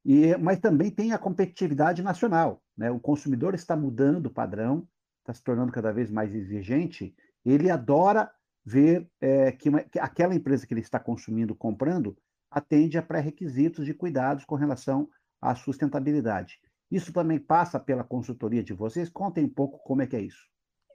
E, 0.03 0.35
mas 0.35 0.59
também 0.59 0.91
tem 0.91 1.13
a 1.13 1.17
competitividade 1.17 2.03
nacional. 2.03 2.61
Né? 2.77 2.91
O 2.91 2.99
consumidor 2.99 3.55
está 3.55 3.73
mudando 3.73 4.25
o 4.25 4.29
padrão, 4.29 4.85
está 5.21 5.33
se 5.33 5.41
tornando 5.41 5.71
cada 5.71 5.93
vez 5.93 6.11
mais 6.11 6.35
exigente. 6.35 7.15
Ele 7.45 7.71
adora 7.71 8.29
ver 8.65 9.09
é, 9.21 9.53
que, 9.53 9.69
uma, 9.69 9.79
que 9.79 9.97
aquela 9.97 10.35
empresa 10.35 10.67
que 10.67 10.73
ele 10.73 10.81
está 10.81 10.99
consumindo, 10.99 11.55
comprando, 11.55 12.17
atende 12.51 12.97
a 12.97 13.01
pré-requisitos 13.01 13.85
de 13.85 13.93
cuidados 13.93 14.43
com 14.43 14.55
relação 14.55 15.09
à 15.41 15.55
sustentabilidade. 15.55 16.59
Isso 16.91 17.13
também 17.13 17.39
passa 17.39 17.79
pela 17.79 18.03
consultoria 18.03 18.61
de 18.61 18.73
vocês? 18.73 19.07
Contem 19.07 19.45
um 19.45 19.49
pouco 19.49 19.79
como 19.85 20.01
é 20.01 20.07
que 20.07 20.17
é 20.17 20.21
isso. 20.21 20.49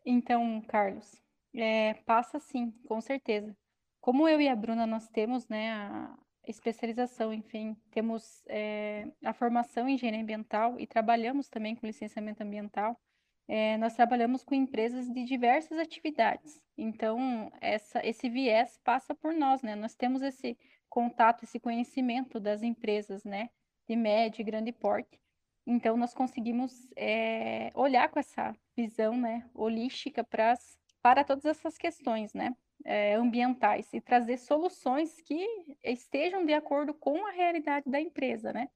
Então, 0.04 0.60
Carlos, 0.68 1.10
é, 1.54 1.94
passa 2.04 2.38
sim, 2.38 2.74
com 2.86 3.00
certeza. 3.00 3.56
Como 4.04 4.28
eu 4.28 4.38
e 4.38 4.50
a 4.50 4.54
Bruna, 4.54 4.86
nós 4.86 5.08
temos 5.08 5.48
né, 5.48 5.72
a 5.72 6.14
especialização, 6.46 7.32
enfim, 7.32 7.74
temos 7.90 8.44
é, 8.46 9.08
a 9.24 9.32
formação 9.32 9.88
em 9.88 9.94
engenharia 9.94 10.20
ambiental 10.20 10.78
e 10.78 10.86
trabalhamos 10.86 11.48
também 11.48 11.74
com 11.74 11.86
licenciamento 11.86 12.42
ambiental, 12.42 13.00
é, 13.48 13.78
nós 13.78 13.94
trabalhamos 13.94 14.44
com 14.44 14.54
empresas 14.54 15.10
de 15.10 15.24
diversas 15.24 15.78
atividades. 15.78 16.60
Então, 16.76 17.50
essa, 17.62 18.06
esse 18.06 18.28
viés 18.28 18.78
passa 18.84 19.14
por 19.14 19.32
nós, 19.32 19.62
né? 19.62 19.74
Nós 19.74 19.94
temos 19.94 20.20
esse 20.20 20.54
contato, 20.90 21.44
esse 21.44 21.58
conhecimento 21.58 22.38
das 22.38 22.62
empresas, 22.62 23.24
né? 23.24 23.48
De 23.88 23.96
médio 23.96 24.42
e 24.42 24.44
grande 24.44 24.70
porte. 24.70 25.18
Então, 25.66 25.96
nós 25.96 26.12
conseguimos 26.12 26.74
é, 26.94 27.70
olhar 27.74 28.10
com 28.10 28.18
essa 28.18 28.54
visão, 28.76 29.16
né? 29.16 29.48
Holística 29.54 30.22
pras, 30.22 30.78
para 31.00 31.24
todas 31.24 31.46
essas 31.46 31.78
questões, 31.78 32.34
né? 32.34 32.54
É, 32.84 33.14
ambientais 33.14 33.92
e 33.92 34.00
trazer 34.00 34.36
soluções 34.38 35.20
que 35.22 35.46
estejam 35.82 36.44
de 36.44 36.52
acordo 36.52 36.92
com 36.92 37.26
a 37.26 37.30
realidade 37.30 37.90
da 37.90 38.00
empresa, 38.00 38.52
né? 38.52 38.68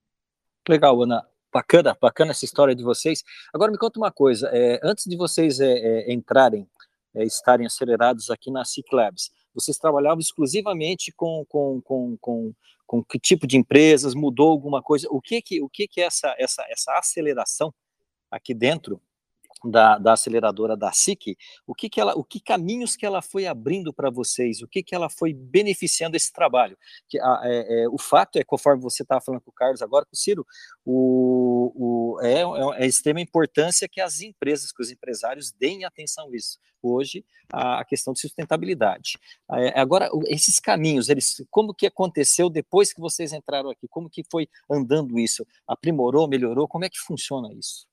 Legal, 0.68 1.00
Ana. 1.02 1.26
Bacana, 1.52 1.96
bacana 2.00 2.32
essa 2.32 2.44
história 2.44 2.74
de 2.74 2.82
vocês. 2.82 3.24
Agora 3.54 3.72
me 3.72 3.78
conta 3.78 3.98
uma 3.98 4.12
coisa, 4.12 4.50
é, 4.52 4.78
antes 4.82 5.06
de 5.06 5.16
vocês 5.16 5.60
é, 5.60 5.72
é 5.72 6.12
entrarem, 6.12 6.68
é, 7.14 7.24
estarem 7.24 7.66
acelerados 7.66 8.30
aqui 8.30 8.50
na 8.50 8.66
Ciclabs, 8.66 9.30
vocês 9.54 9.78
trabalhavam 9.78 10.20
exclusivamente 10.20 11.10
com, 11.10 11.44
com, 11.48 11.80
com, 11.80 12.16
com, 12.20 12.54
com 12.86 13.02
que 13.02 13.18
tipo 13.18 13.46
de 13.46 13.56
empresas? 13.56 14.14
Mudou 14.14 14.50
alguma 14.50 14.82
coisa? 14.82 15.08
O 15.10 15.20
que 15.20 15.40
que, 15.40 15.62
o 15.62 15.68
que, 15.68 15.88
que 15.88 16.00
essa, 16.00 16.34
essa, 16.38 16.64
essa 16.68 16.92
aceleração 16.98 17.72
aqui 18.30 18.52
dentro 18.52 19.00
da, 19.64 19.98
da 19.98 20.12
aceleradora 20.12 20.76
da 20.76 20.92
SIC, 20.92 21.36
o 21.66 21.74
que, 21.74 21.88
que 21.88 22.00
ela, 22.00 22.14
o 22.14 22.22
que 22.22 22.40
caminhos 22.40 22.96
que 22.96 23.04
ela 23.04 23.20
foi 23.20 23.46
abrindo 23.46 23.92
para 23.92 24.10
vocês, 24.10 24.62
o 24.62 24.68
que, 24.68 24.82
que 24.82 24.94
ela 24.94 25.08
foi 25.08 25.34
beneficiando 25.34 26.16
esse 26.16 26.32
trabalho. 26.32 26.76
Que, 27.08 27.18
a, 27.20 27.40
é, 27.44 27.82
é, 27.82 27.88
o 27.88 27.98
fato 27.98 28.38
é, 28.38 28.44
conforme 28.44 28.82
você 28.82 29.02
estava 29.02 29.20
falando 29.20 29.40
com 29.40 29.50
o 29.50 29.54
Carlos 29.54 29.82
agora, 29.82 30.04
com 30.04 30.14
o 30.14 30.16
Ciro, 30.16 30.46
o, 30.84 31.72
o, 31.74 32.20
é, 32.22 32.42
é, 32.42 32.84
é 32.84 32.86
extrema 32.86 33.20
importância 33.20 33.88
que 33.88 34.00
as 34.00 34.20
empresas, 34.20 34.72
que 34.72 34.82
os 34.82 34.90
empresários 34.90 35.50
deem 35.50 35.84
atenção 35.84 36.28
a 36.32 36.36
isso. 36.36 36.58
Hoje, 36.80 37.24
a, 37.52 37.80
a 37.80 37.84
questão 37.84 38.12
de 38.12 38.20
sustentabilidade. 38.20 39.18
É, 39.52 39.80
agora, 39.80 40.08
esses 40.26 40.60
caminhos, 40.60 41.08
eles, 41.08 41.44
como 41.50 41.74
que 41.74 41.86
aconteceu 41.86 42.48
depois 42.48 42.92
que 42.92 43.00
vocês 43.00 43.32
entraram 43.32 43.70
aqui? 43.70 43.88
Como 43.88 44.08
que 44.08 44.22
foi 44.30 44.48
andando 44.70 45.18
isso? 45.18 45.44
Aprimorou, 45.66 46.28
melhorou? 46.28 46.68
Como 46.68 46.84
é 46.84 46.88
que 46.88 46.98
funciona 46.98 47.52
isso? 47.52 47.87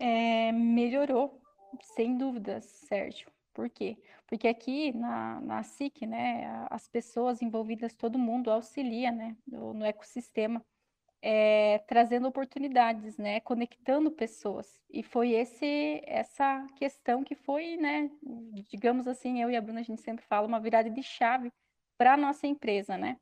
É, 0.00 0.50
melhorou, 0.50 1.38
sem 1.82 2.16
dúvidas, 2.16 2.64
Sérgio. 2.64 3.30
Por 3.52 3.68
quê? 3.68 3.98
Porque 4.26 4.48
aqui 4.48 4.92
na, 4.96 5.38
na 5.42 5.62
SIC, 5.62 6.06
né, 6.06 6.66
as 6.70 6.88
pessoas 6.88 7.42
envolvidas, 7.42 7.94
todo 7.94 8.18
mundo 8.18 8.50
auxilia, 8.50 9.12
né, 9.12 9.36
no, 9.46 9.74
no 9.74 9.84
ecossistema, 9.84 10.64
é, 11.20 11.78
trazendo 11.86 12.26
oportunidades, 12.26 13.18
né, 13.18 13.40
conectando 13.40 14.10
pessoas. 14.10 14.80
E 14.88 15.02
foi 15.02 15.32
esse 15.32 16.00
essa 16.06 16.66
questão 16.76 17.22
que 17.22 17.34
foi, 17.34 17.76
né, 17.76 18.10
digamos 18.70 19.06
assim, 19.06 19.42
eu 19.42 19.50
e 19.50 19.56
a 19.56 19.60
Bruna 19.60 19.80
a 19.80 19.82
gente 19.82 20.00
sempre 20.00 20.24
fala 20.24 20.46
uma 20.46 20.60
virada 20.60 20.88
de 20.88 21.02
chave 21.02 21.52
para 21.98 22.14
a 22.14 22.16
nossa 22.16 22.46
empresa, 22.46 22.96
né? 22.96 23.18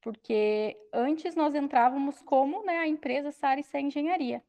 Porque 0.00 0.76
antes 0.92 1.34
nós 1.34 1.56
entrávamos 1.56 2.22
como, 2.22 2.64
né, 2.64 2.78
a 2.78 2.86
empresa 2.86 3.32
Saris 3.32 3.74
Engenharia 3.74 4.40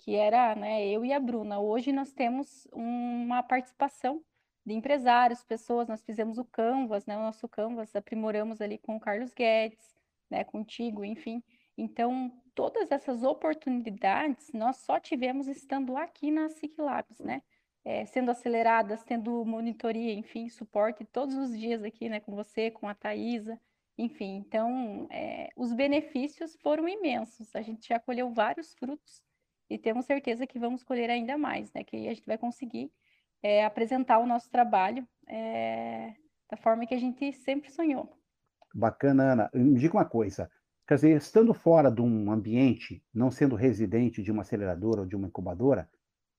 que 0.00 0.16
era 0.16 0.54
né, 0.54 0.86
eu 0.86 1.04
e 1.04 1.12
a 1.12 1.20
Bruna. 1.20 1.60
Hoje 1.60 1.92
nós 1.92 2.12
temos 2.12 2.66
uma 2.72 3.42
participação 3.42 4.22
de 4.64 4.74
empresários, 4.74 5.44
pessoas, 5.44 5.88
nós 5.88 6.02
fizemos 6.02 6.38
o 6.38 6.44
Canvas, 6.44 7.06
né, 7.06 7.16
o 7.16 7.20
nosso 7.20 7.48
Canvas, 7.48 7.94
aprimoramos 7.94 8.60
ali 8.60 8.78
com 8.78 8.96
o 8.96 9.00
Carlos 9.00 9.32
Guedes, 9.34 9.94
né, 10.30 10.42
contigo, 10.42 11.04
enfim. 11.04 11.42
Então, 11.76 12.32
todas 12.54 12.90
essas 12.90 13.22
oportunidades 13.22 14.50
nós 14.52 14.78
só 14.78 14.98
tivemos 14.98 15.46
estando 15.46 15.96
aqui 15.96 16.30
na 16.30 16.48
SIC 16.48 16.78
Labs, 16.78 17.18
né? 17.20 17.42
É, 17.82 18.04
sendo 18.04 18.30
aceleradas, 18.30 19.02
tendo 19.04 19.42
monitoria, 19.46 20.12
enfim, 20.12 20.50
suporte 20.50 21.02
todos 21.06 21.34
os 21.34 21.58
dias 21.58 21.82
aqui, 21.82 22.10
né, 22.10 22.20
com 22.20 22.34
você, 22.34 22.70
com 22.70 22.86
a 22.86 22.94
Thaisa, 22.94 23.58
enfim. 23.96 24.36
Então, 24.36 25.06
é, 25.10 25.48
os 25.56 25.72
benefícios 25.72 26.56
foram 26.62 26.86
imensos. 26.86 27.54
A 27.56 27.62
gente 27.62 27.88
já 27.88 27.98
colheu 27.98 28.30
vários 28.30 28.74
frutos 28.74 29.22
e 29.70 29.78
temos 29.78 30.04
certeza 30.04 30.46
que 30.46 30.58
vamos 30.58 30.82
colher 30.82 31.08
ainda 31.08 31.38
mais, 31.38 31.72
né? 31.72 31.84
Que 31.84 32.08
a 32.08 32.14
gente 32.14 32.26
vai 32.26 32.36
conseguir 32.36 32.90
é, 33.42 33.64
apresentar 33.64 34.18
o 34.18 34.26
nosso 34.26 34.50
trabalho 34.50 35.06
é, 35.28 36.12
da 36.50 36.56
forma 36.56 36.84
que 36.84 36.94
a 36.94 36.98
gente 36.98 37.32
sempre 37.32 37.70
sonhou. 37.70 38.12
Bacana, 38.74 39.32
Ana. 39.32 39.50
Me 39.54 39.78
diga 39.78 39.96
uma 39.96 40.04
coisa. 40.04 40.50
Quer 40.86 40.96
dizer, 40.96 41.16
estando 41.16 41.54
fora 41.54 41.88
de 41.90 42.02
um 42.02 42.32
ambiente, 42.32 43.00
não 43.14 43.30
sendo 43.30 43.54
residente 43.54 44.22
de 44.22 44.32
uma 44.32 44.42
aceleradora 44.42 45.02
ou 45.02 45.06
de 45.06 45.14
uma 45.14 45.28
incubadora, 45.28 45.88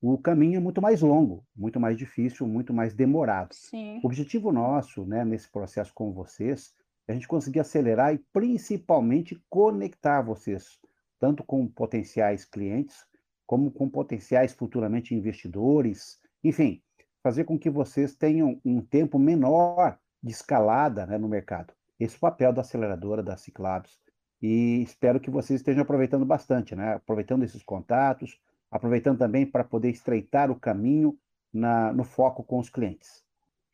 o 0.01 0.17
caminho 0.17 0.57
é 0.57 0.59
muito 0.59 0.81
mais 0.81 1.01
longo, 1.01 1.45
muito 1.55 1.79
mais 1.79 1.97
difícil, 1.97 2.47
muito 2.47 2.73
mais 2.73 2.93
demorado. 2.93 3.53
Sim. 3.53 4.01
O 4.03 4.07
objetivo 4.07 4.51
nosso, 4.51 5.05
né, 5.05 5.23
nesse 5.23 5.49
processo 5.49 5.93
com 5.93 6.11
vocês, 6.11 6.73
é 7.07 7.13
a 7.13 7.15
gente 7.15 7.27
conseguir 7.27 7.59
acelerar 7.59 8.13
e 8.13 8.17
principalmente 8.33 9.41
conectar 9.49 10.21
vocês, 10.21 10.79
tanto 11.19 11.43
com 11.43 11.67
potenciais 11.67 12.43
clientes, 12.43 13.05
como 13.51 13.69
com 13.69 13.89
potenciais 13.89 14.53
futuramente 14.53 15.13
investidores, 15.13 16.17
enfim, 16.41 16.81
fazer 17.21 17.43
com 17.43 17.59
que 17.59 17.69
vocês 17.69 18.15
tenham 18.15 18.61
um 18.63 18.79
tempo 18.79 19.19
menor 19.19 19.99
de 20.23 20.31
escalada 20.31 21.05
né, 21.05 21.17
no 21.17 21.27
mercado. 21.27 21.73
Esse 21.99 22.15
é 22.15 22.17
o 22.17 22.21
papel 22.21 22.53
da 22.53 22.61
aceleradora 22.61 23.21
da 23.21 23.35
Ciclabs. 23.35 23.99
E 24.41 24.81
espero 24.83 25.19
que 25.19 25.29
vocês 25.29 25.59
estejam 25.59 25.81
aproveitando 25.81 26.25
bastante, 26.25 26.77
né? 26.77 26.93
aproveitando 26.93 27.43
esses 27.43 27.61
contatos, 27.61 28.39
aproveitando 28.71 29.19
também 29.19 29.45
para 29.45 29.65
poder 29.65 29.89
estreitar 29.89 30.49
o 30.49 30.57
caminho 30.57 31.19
na, 31.53 31.91
no 31.91 32.05
foco 32.05 32.45
com 32.45 32.57
os 32.57 32.69
clientes. 32.69 33.21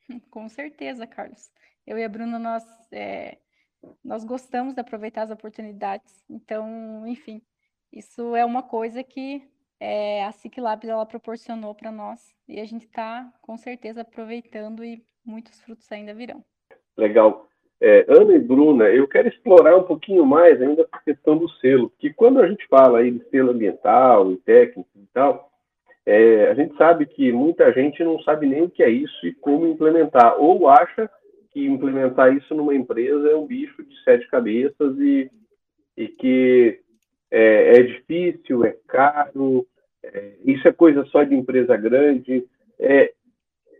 Com 0.31 0.50
certeza, 0.50 1.05
Carlos. 1.05 1.51
Eu 1.86 2.00
e 2.00 2.03
a 2.03 2.10
Bruna, 2.10 2.39
nós, 2.39 2.63
é, 2.91 3.38
nós 4.03 4.24
gostamos 4.24 4.74
de 4.74 4.81
aproveitar 4.81 5.22
as 5.22 5.29
oportunidades. 5.29 6.25
Então, 6.27 7.05
enfim, 7.05 7.43
isso 7.93 8.36
é 8.36 8.43
uma 8.43 8.63
coisa 8.63 9.03
que 9.03 9.48
é, 9.79 10.24
a 10.25 10.31
Ciclabs 10.31 10.89
ela 10.89 11.05
proporcionou 11.05 11.75
para 11.75 11.91
nós 11.91 12.36
e 12.48 12.60
a 12.60 12.65
gente 12.65 12.86
está 12.86 13.31
com 13.41 13.57
certeza 13.57 14.01
aproveitando 14.01 14.84
e 14.84 15.03
muitos 15.25 15.60
frutos 15.62 15.91
ainda 15.91 16.13
virão. 16.13 16.43
Legal. 16.96 17.48
É, 17.79 18.05
Ana 18.10 18.34
e 18.34 18.39
Bruna, 18.39 18.86
eu 18.86 19.07
quero 19.07 19.27
explorar 19.27 19.77
um 19.77 19.84
pouquinho 19.84 20.25
mais 20.25 20.60
ainda 20.60 20.88
a 20.91 21.00
questão 21.00 21.38
do 21.38 21.48
selo, 21.60 21.89
porque 21.91 22.12
quando 22.12 22.39
a 22.39 22.48
gente 22.48 22.65
fala 22.67 23.00
aí 23.00 23.12
de 23.12 23.29
selo 23.29 23.51
ambiental 23.51 24.31
e 24.31 24.38
técnico 24.38 24.89
e 24.96 25.05
tal, 25.13 25.51
é, 26.03 26.48
a 26.48 26.55
gente 26.55 26.75
sabe 26.75 27.05
que 27.05 27.31
muita 27.31 27.72
gente 27.74 28.03
não 28.03 28.19
sabe 28.22 28.48
nem 28.48 28.63
o 28.63 28.69
que 28.69 28.81
é 28.81 28.89
isso 28.89 29.27
e 29.27 29.34
como 29.34 29.67
implementar, 29.67 30.41
ou 30.41 30.67
acha 30.67 31.07
que 31.51 31.67
implementar 31.67 32.36
isso 32.36 32.55
numa 32.55 32.74
empresa 32.74 33.29
é 33.29 33.36
um 33.36 33.46
bicho 33.46 33.84
de 33.84 34.03
sete 34.03 34.27
cabeças 34.27 34.98
e, 34.98 35.29
e 35.96 36.07
que 36.07 36.79
é, 37.31 37.79
é 37.79 37.84
difícil, 37.84 38.65
é 38.65 38.75
caro, 38.88 39.65
é, 40.03 40.34
isso 40.46 40.67
é 40.67 40.72
coisa 40.72 41.05
só 41.05 41.24
de 41.24 41.36
empresa 41.36 41.75
grande. 41.75 42.46
É, 42.79 43.13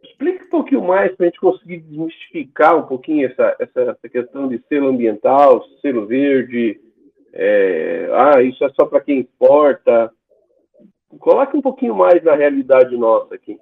explique 0.04 0.46
um 0.46 0.50
pouquinho 0.50 0.84
mais 0.84 1.14
para 1.16 1.26
a 1.26 1.30
gente 1.30 1.40
conseguir 1.40 1.78
desmistificar 1.78 2.78
um 2.78 2.88
pouquinho 2.88 3.28
essa, 3.28 3.56
essa, 3.60 3.82
essa 3.82 4.10
questão 4.10 4.48
de 4.48 4.62
selo 4.68 4.88
ambiental, 4.88 5.64
selo 5.82 6.06
verde, 6.06 6.80
é, 7.34 8.10
ah, 8.14 8.42
isso 8.42 8.64
é 8.64 8.70
só 8.70 8.86
para 8.86 9.02
quem 9.02 9.20
importa. 9.20 10.12
Coloque 11.20 11.56
um 11.56 11.62
pouquinho 11.62 11.96
mais 11.96 12.24
na 12.24 12.36
realidade 12.36 12.98
nossa 12.98 13.36
aqui. 13.36 13.58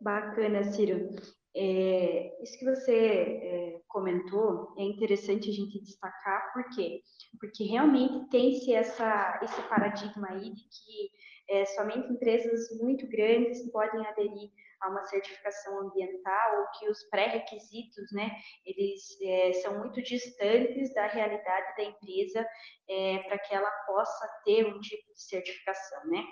Bacana, 0.00 0.64
Ciro. 0.64 1.08
É, 1.56 2.42
isso 2.42 2.58
que 2.58 2.64
você 2.64 2.92
é, 2.92 3.80
comentou 3.86 4.74
é 4.76 4.82
interessante 4.82 5.48
a 5.48 5.52
gente 5.52 5.80
destacar, 5.80 6.52
por 6.52 6.68
quê? 6.70 7.00
Porque 7.38 7.64
realmente 7.64 8.28
tem-se 8.28 8.74
essa, 8.74 9.40
esse 9.42 9.62
paradigma 9.68 10.28
aí 10.30 10.50
de 10.52 10.62
que 10.62 11.10
é, 11.48 11.64
somente 11.66 12.12
empresas 12.12 12.76
muito 12.80 13.06
grandes 13.08 13.70
podem 13.70 14.04
aderir 14.06 14.50
a 14.84 14.90
uma 14.90 15.02
certificação 15.04 15.80
ambiental 15.80 16.60
ou 16.60 16.66
que 16.78 16.88
os 16.88 17.02
pré-requisitos, 17.08 18.12
né, 18.12 18.30
eles 18.64 19.02
é, 19.22 19.52
são 19.54 19.78
muito 19.78 20.02
distantes 20.02 20.94
da 20.94 21.06
realidade 21.06 21.76
da 21.76 21.84
empresa 21.84 22.46
é, 22.88 23.18
para 23.24 23.38
que 23.38 23.54
ela 23.54 23.70
possa 23.86 24.28
ter 24.44 24.66
um 24.66 24.78
tipo 24.80 25.12
de 25.12 25.22
certificação, 25.22 26.06
né. 26.06 26.22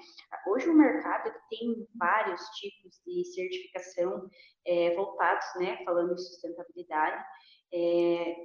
Hoje 0.46 0.68
o 0.68 0.74
mercado 0.74 1.32
tem 1.48 1.88
vários 1.98 2.42
tipos 2.50 3.00
de 3.06 3.24
certificação 3.24 4.28
é, 4.66 4.94
voltados, 4.94 5.46
né, 5.56 5.78
falando 5.84 6.12
em 6.12 6.18
sustentabilidade. 6.18 7.24
É, 7.74 7.76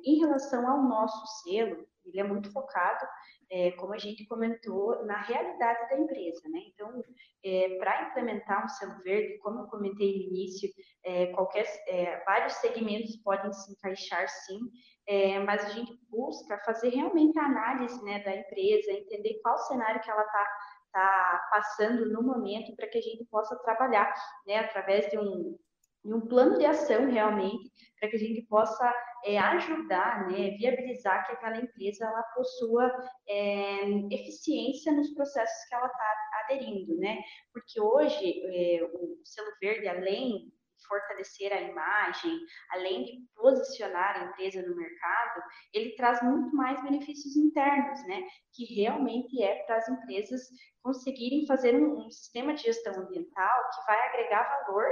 em 0.05 0.19
relação 0.19 0.65
ao 0.69 0.83
nosso 0.83 1.43
selo, 1.43 1.85
ele 2.05 2.19
é 2.19 2.23
muito 2.23 2.51
focado 2.51 3.05
é, 3.49 3.71
como 3.71 3.93
a 3.93 3.97
gente 3.97 4.25
comentou, 4.27 5.05
na 5.05 5.21
realidade 5.21 5.89
da 5.89 5.97
empresa, 5.97 6.41
né? 6.49 6.59
Então, 6.73 7.03
é, 7.43 7.77
para 7.77 8.09
implementar 8.09 8.65
um 8.65 8.69
selo 8.69 8.97
verde, 9.03 9.37
como 9.39 9.61
eu 9.61 9.67
comentei 9.67 10.17
no 10.17 10.23
início, 10.23 10.69
é, 11.03 11.27
qualquer, 11.27 11.65
é, 11.87 12.23
vários 12.25 12.53
segmentos 12.53 13.15
podem 13.17 13.51
se 13.53 13.71
encaixar 13.71 14.27
sim, 14.27 14.59
é, 15.07 15.39
mas 15.39 15.63
a 15.63 15.69
gente 15.69 15.97
busca 16.09 16.57
fazer 16.65 16.89
realmente 16.89 17.37
a 17.39 17.45
análise 17.45 18.03
né, 18.03 18.23
da 18.23 18.35
empresa, 18.35 18.91
entender 18.91 19.39
qual 19.41 19.57
cenário 19.59 20.01
que 20.01 20.09
ela 20.09 20.23
está 20.23 20.47
tá 20.91 21.47
passando 21.51 22.09
no 22.11 22.23
momento 22.23 22.75
para 22.75 22.87
que 22.87 22.97
a 22.97 23.01
gente 23.01 23.25
possa 23.25 23.55
trabalhar, 23.59 24.13
né, 24.45 24.59
através 24.59 25.09
de 25.09 25.17
um, 25.17 25.57
de 26.03 26.13
um 26.13 26.21
plano 26.21 26.57
de 26.57 26.65
ação 26.65 27.09
realmente, 27.09 27.71
para 27.99 28.09
que 28.09 28.15
a 28.15 28.19
gente 28.19 28.41
possa 28.43 28.93
é, 29.25 29.37
ajudar, 29.37 30.27
né, 30.27 30.51
viabilizar 30.51 31.25
que 31.25 31.33
aquela 31.33 31.57
empresa 31.57 32.05
ela 32.05 32.23
possua 32.35 32.91
é, 33.27 33.89
eficiência 34.11 34.91
nos 34.93 35.13
processos 35.13 35.67
que 35.67 35.75
ela 35.75 35.87
está 35.87 36.15
aderindo, 36.45 36.95
né? 36.97 37.17
Porque 37.51 37.81
hoje 37.81 38.41
é, 38.45 38.83
o 38.83 39.19
selo 39.23 39.51
verde, 39.59 39.87
além 39.87 40.51
fortalecer 40.87 41.51
a 41.51 41.61
imagem, 41.61 42.39
além 42.71 43.03
de 43.03 43.19
posicionar 43.35 44.15
a 44.15 44.25
empresa 44.25 44.61
no 44.61 44.75
mercado, 44.75 45.41
ele 45.73 45.95
traz 45.95 46.21
muito 46.23 46.55
mais 46.55 46.81
benefícios 46.83 47.35
internos, 47.35 48.05
né? 48.07 48.23
Que 48.53 48.65
realmente 48.75 49.41
é 49.41 49.63
para 49.65 49.77
as 49.77 49.89
empresas 49.89 50.41
conseguirem 50.81 51.45
fazer 51.45 51.75
um, 51.75 52.05
um 52.05 52.09
sistema 52.09 52.53
de 52.53 52.63
gestão 52.63 52.93
ambiental 52.93 53.69
que 53.71 53.85
vai 53.85 54.07
agregar 54.07 54.65
valor 54.65 54.87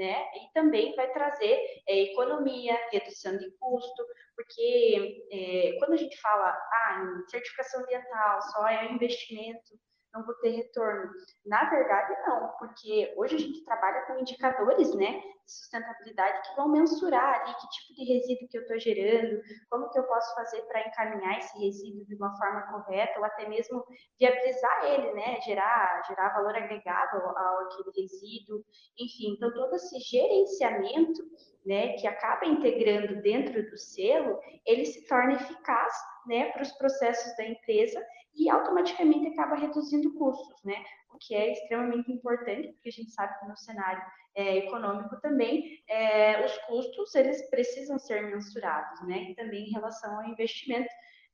né? 0.00 0.24
E 0.34 0.52
também 0.54 0.96
vai 0.96 1.12
trazer 1.12 1.60
é, 1.86 2.12
economia, 2.12 2.74
redução 2.90 3.36
de 3.36 3.50
custo, 3.58 4.06
porque 4.34 5.26
é, 5.30 5.76
quando 5.78 5.92
a 5.92 5.96
gente 5.96 6.18
fala 6.20 6.48
ah, 6.48 7.04
certificação 7.28 7.82
ambiental, 7.82 8.40
só 8.42 8.66
é 8.66 8.88
um 8.88 8.94
investimento 8.94 9.78
não 10.12 10.24
vou 10.24 10.34
ter 10.36 10.50
retorno. 10.50 11.08
Na 11.46 11.70
verdade, 11.70 12.12
não, 12.26 12.52
porque 12.58 13.14
hoje 13.16 13.36
a 13.36 13.38
gente 13.38 13.64
trabalha 13.64 14.02
com 14.06 14.18
indicadores, 14.18 14.92
né, 14.94 15.22
sustentabilidade 15.50 16.48
que 16.48 16.56
vão 16.56 16.68
mensurar 16.68 17.40
ali 17.40 17.54
que 17.54 17.68
tipo 17.68 17.94
de 17.94 18.04
resíduo 18.12 18.48
que 18.48 18.58
eu 18.58 18.62
estou 18.62 18.78
gerando, 18.78 19.42
como 19.68 19.90
que 19.90 19.98
eu 19.98 20.04
posso 20.04 20.34
fazer 20.34 20.62
para 20.62 20.86
encaminhar 20.86 21.38
esse 21.38 21.58
resíduo 21.58 22.04
de 22.06 22.14
uma 22.14 22.36
forma 22.36 22.62
correta, 22.72 23.18
ou 23.18 23.24
até 23.24 23.48
mesmo 23.48 23.84
viabilizar 24.18 24.84
ele, 24.84 25.12
né, 25.12 25.40
gerar, 25.42 26.02
gerar 26.06 26.34
valor 26.34 26.56
agregado 26.56 27.16
ao, 27.16 27.38
ao 27.38 27.60
aquele 27.66 27.90
resíduo, 28.02 28.64
enfim, 28.98 29.34
então 29.34 29.52
todo 29.52 29.74
esse 29.74 29.98
gerenciamento, 29.98 31.22
né, 31.66 31.94
que 31.94 32.06
acaba 32.06 32.46
integrando 32.46 33.20
dentro 33.22 33.68
do 33.68 33.76
selo, 33.76 34.38
ele 34.66 34.84
se 34.86 35.06
torna 35.06 35.34
eficaz, 35.34 35.92
né, 36.26 36.50
para 36.52 36.62
os 36.62 36.72
processos 36.72 37.36
da 37.36 37.44
empresa 37.46 38.00
e 38.34 38.48
automaticamente 38.48 39.26
acaba 39.28 39.56
reduzindo 39.56 40.14
custos, 40.14 40.62
né? 40.64 40.76
O 41.12 41.18
que 41.18 41.34
é 41.34 41.52
extremamente 41.52 42.10
importante, 42.12 42.72
porque 42.72 42.88
a 42.88 42.92
gente 42.92 43.10
sabe 43.10 43.38
que 43.38 43.48
no 43.48 43.56
cenário 43.56 44.02
é, 44.34 44.58
econômico 44.58 45.20
também, 45.20 45.82
é, 45.88 46.44
os 46.44 46.56
custos 46.66 47.14
eles 47.14 47.48
precisam 47.50 47.98
ser 47.98 48.22
mensurados, 48.22 49.06
né? 49.06 49.30
E 49.30 49.34
também 49.34 49.68
em 49.68 49.72
relação 49.72 50.16
ao 50.16 50.28
investimento 50.28 50.88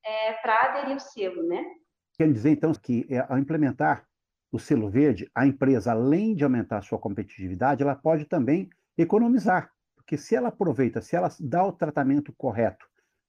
é, 0.04 0.32
para 0.35 0.70
aderir 0.70 0.96
o 0.96 1.00
selo, 1.00 1.42
né? 1.46 1.62
Quer 2.14 2.32
dizer, 2.32 2.50
então, 2.50 2.72
que 2.72 3.06
é, 3.11 3.18
ao 3.28 3.38
implementar 3.38 4.06
o 4.50 4.59
selo 4.59 4.88
verde, 4.88 5.30
a 5.35 5.46
empresa, 5.46 5.92
além 5.92 6.35
de 6.35 6.44
aumentar 6.44 6.78
a 6.78 6.82
sua 6.82 6.98
competitividade, 6.98 7.82
ela 7.82 7.94
pode 7.94 8.24
também 8.24 8.70
economizar, 8.96 9.70
porque 9.94 10.16
se 10.16 10.35
ela 10.35 10.48
aproveita, 10.48 11.02
se 11.02 11.14
ela 11.14 11.28
dá 11.40 11.64
o 11.64 11.72
tratamento 11.72 12.32
correto 12.32 12.87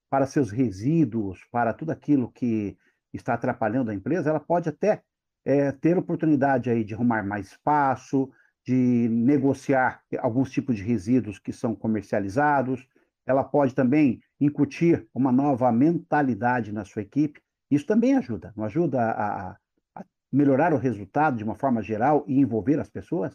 para 0.09 0.25
seus 0.25 0.51
resíduos, 0.51 1.43
para 1.51 1.73
tudo 1.73 1.91
aquilo 1.91 2.31
que 2.31 2.77
está 3.13 3.33
atrapalhando 3.33 3.91
a 3.91 3.93
empresa, 3.93 4.29
ela 4.29 4.39
pode 4.39 4.69
até 4.69 5.01
é, 5.43 5.71
ter 5.71 5.97
oportunidade 5.97 6.69
aí 6.69 6.83
de 6.83 6.93
arrumar 6.93 7.25
mais 7.25 7.47
espaço, 7.47 8.31
de 8.67 9.07
negociar 9.09 10.03
alguns 10.19 10.51
tipos 10.51 10.75
de 10.75 10.83
resíduos 10.83 11.39
que 11.39 11.53
são 11.53 11.73
comercializados, 11.73 12.85
ela 13.25 13.41
pode 13.41 13.73
também 13.73 14.19
incutir 14.41 15.07
uma 15.13 15.31
nova 15.31 15.71
mentalidade 15.71 16.73
na 16.73 16.83
sua 16.83 17.01
equipe. 17.01 17.41
Isso 17.71 17.85
também 17.85 18.17
ajuda, 18.17 18.53
não 18.57 18.65
ajuda 18.65 19.01
a, 19.01 19.57
a 19.95 20.05
melhorar 20.29 20.73
o 20.73 20.77
resultado 20.77 21.37
de 21.37 21.45
uma 21.45 21.55
forma 21.55 21.81
geral 21.81 22.25
e 22.27 22.39
envolver 22.39 22.77
as 22.77 22.89
pessoas? 22.89 23.33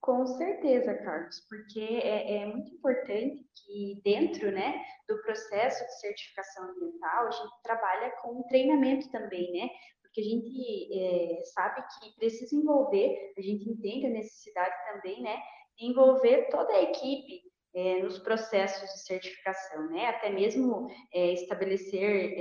Com 0.00 0.24
certeza, 0.26 0.94
Carlos, 0.94 1.44
porque 1.48 1.80
é, 1.80 2.42
é, 2.42 2.46
muito 2.46 2.72
importante 2.72 3.44
que 3.64 4.00
dentro 4.04 4.50
né, 4.52 4.80
do 5.08 5.20
processo 5.22 5.84
de 5.84 6.00
certificação 6.00 6.70
ambiental 6.70 7.26
a 7.26 7.30
gente 7.30 7.62
trabalha 7.64 8.10
com 8.22 8.42
treinamento 8.44 9.10
também, 9.10 9.52
né? 9.52 9.68
Porque 10.12 10.20
a 10.20 10.24
gente 10.24 10.92
é, 10.92 11.42
sabe 11.54 11.82
que 11.98 12.14
precisa 12.16 12.54
envolver, 12.54 13.32
a 13.36 13.40
gente 13.40 13.66
entende 13.66 14.06
a 14.06 14.10
necessidade 14.10 14.74
também, 14.92 15.22
né? 15.22 15.38
De 15.78 15.86
envolver 15.86 16.50
toda 16.50 16.70
a 16.70 16.82
equipe 16.82 17.40
é, 17.74 18.02
nos 18.02 18.18
processos 18.18 18.92
de 18.92 19.06
certificação, 19.06 19.88
né? 19.88 20.08
Até 20.08 20.28
mesmo 20.28 20.86
é, 21.14 21.32
estabelecer 21.32 22.36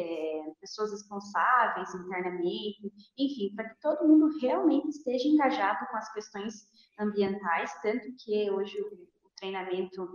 pessoas 0.60 0.92
responsáveis 0.92 1.96
internamente, 1.96 2.92
enfim, 3.18 3.56
para 3.56 3.70
que 3.70 3.80
todo 3.80 4.06
mundo 4.06 4.38
realmente 4.42 4.90
esteja 4.90 5.30
engajado 5.30 5.88
com 5.90 5.96
as 5.96 6.12
questões 6.14 6.54
ambientais, 7.00 7.74
tanto 7.82 8.06
que 8.22 8.52
hoje 8.52 8.80
o, 8.82 9.10
treinamento 9.38 10.08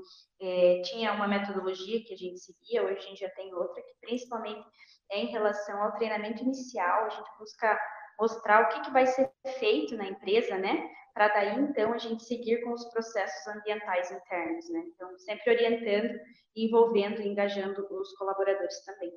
tinha 0.84 1.12
uma 1.12 1.26
metodologia 1.26 2.00
que 2.04 2.14
a 2.14 2.16
gente 2.16 2.38
seguia, 2.38 2.84
hoje 2.84 2.98
a 2.98 3.08
gente 3.08 3.18
já 3.18 3.30
tem 3.30 3.52
outra, 3.52 3.82
que 3.82 3.92
principalmente 4.00 4.64
é 5.10 5.20
em 5.20 5.26
relação 5.26 5.82
ao 5.82 5.92
treinamento 5.92 6.42
inicial, 6.42 7.04
a 7.04 7.08
gente 7.08 7.30
busca 7.38 7.78
mostrar 8.18 8.62
o 8.62 8.68
que, 8.68 8.80
que 8.82 8.92
vai 8.92 9.06
ser 9.06 9.30
feito 9.58 9.96
na 9.96 10.08
empresa, 10.08 10.56
né? 10.58 10.88
Para 11.14 11.28
daí, 11.28 11.58
então, 11.60 11.92
a 11.92 11.98
gente 11.98 12.24
seguir 12.24 12.62
com 12.62 12.72
os 12.72 12.84
processos 12.90 13.46
ambientais 13.54 14.10
internos, 14.10 14.70
né? 14.70 14.84
Então, 14.94 15.18
sempre 15.18 15.54
orientando, 15.54 16.18
envolvendo 16.54 17.22
engajando 17.22 17.86
os 17.90 18.12
colaboradores 18.16 18.84
também. 18.84 19.12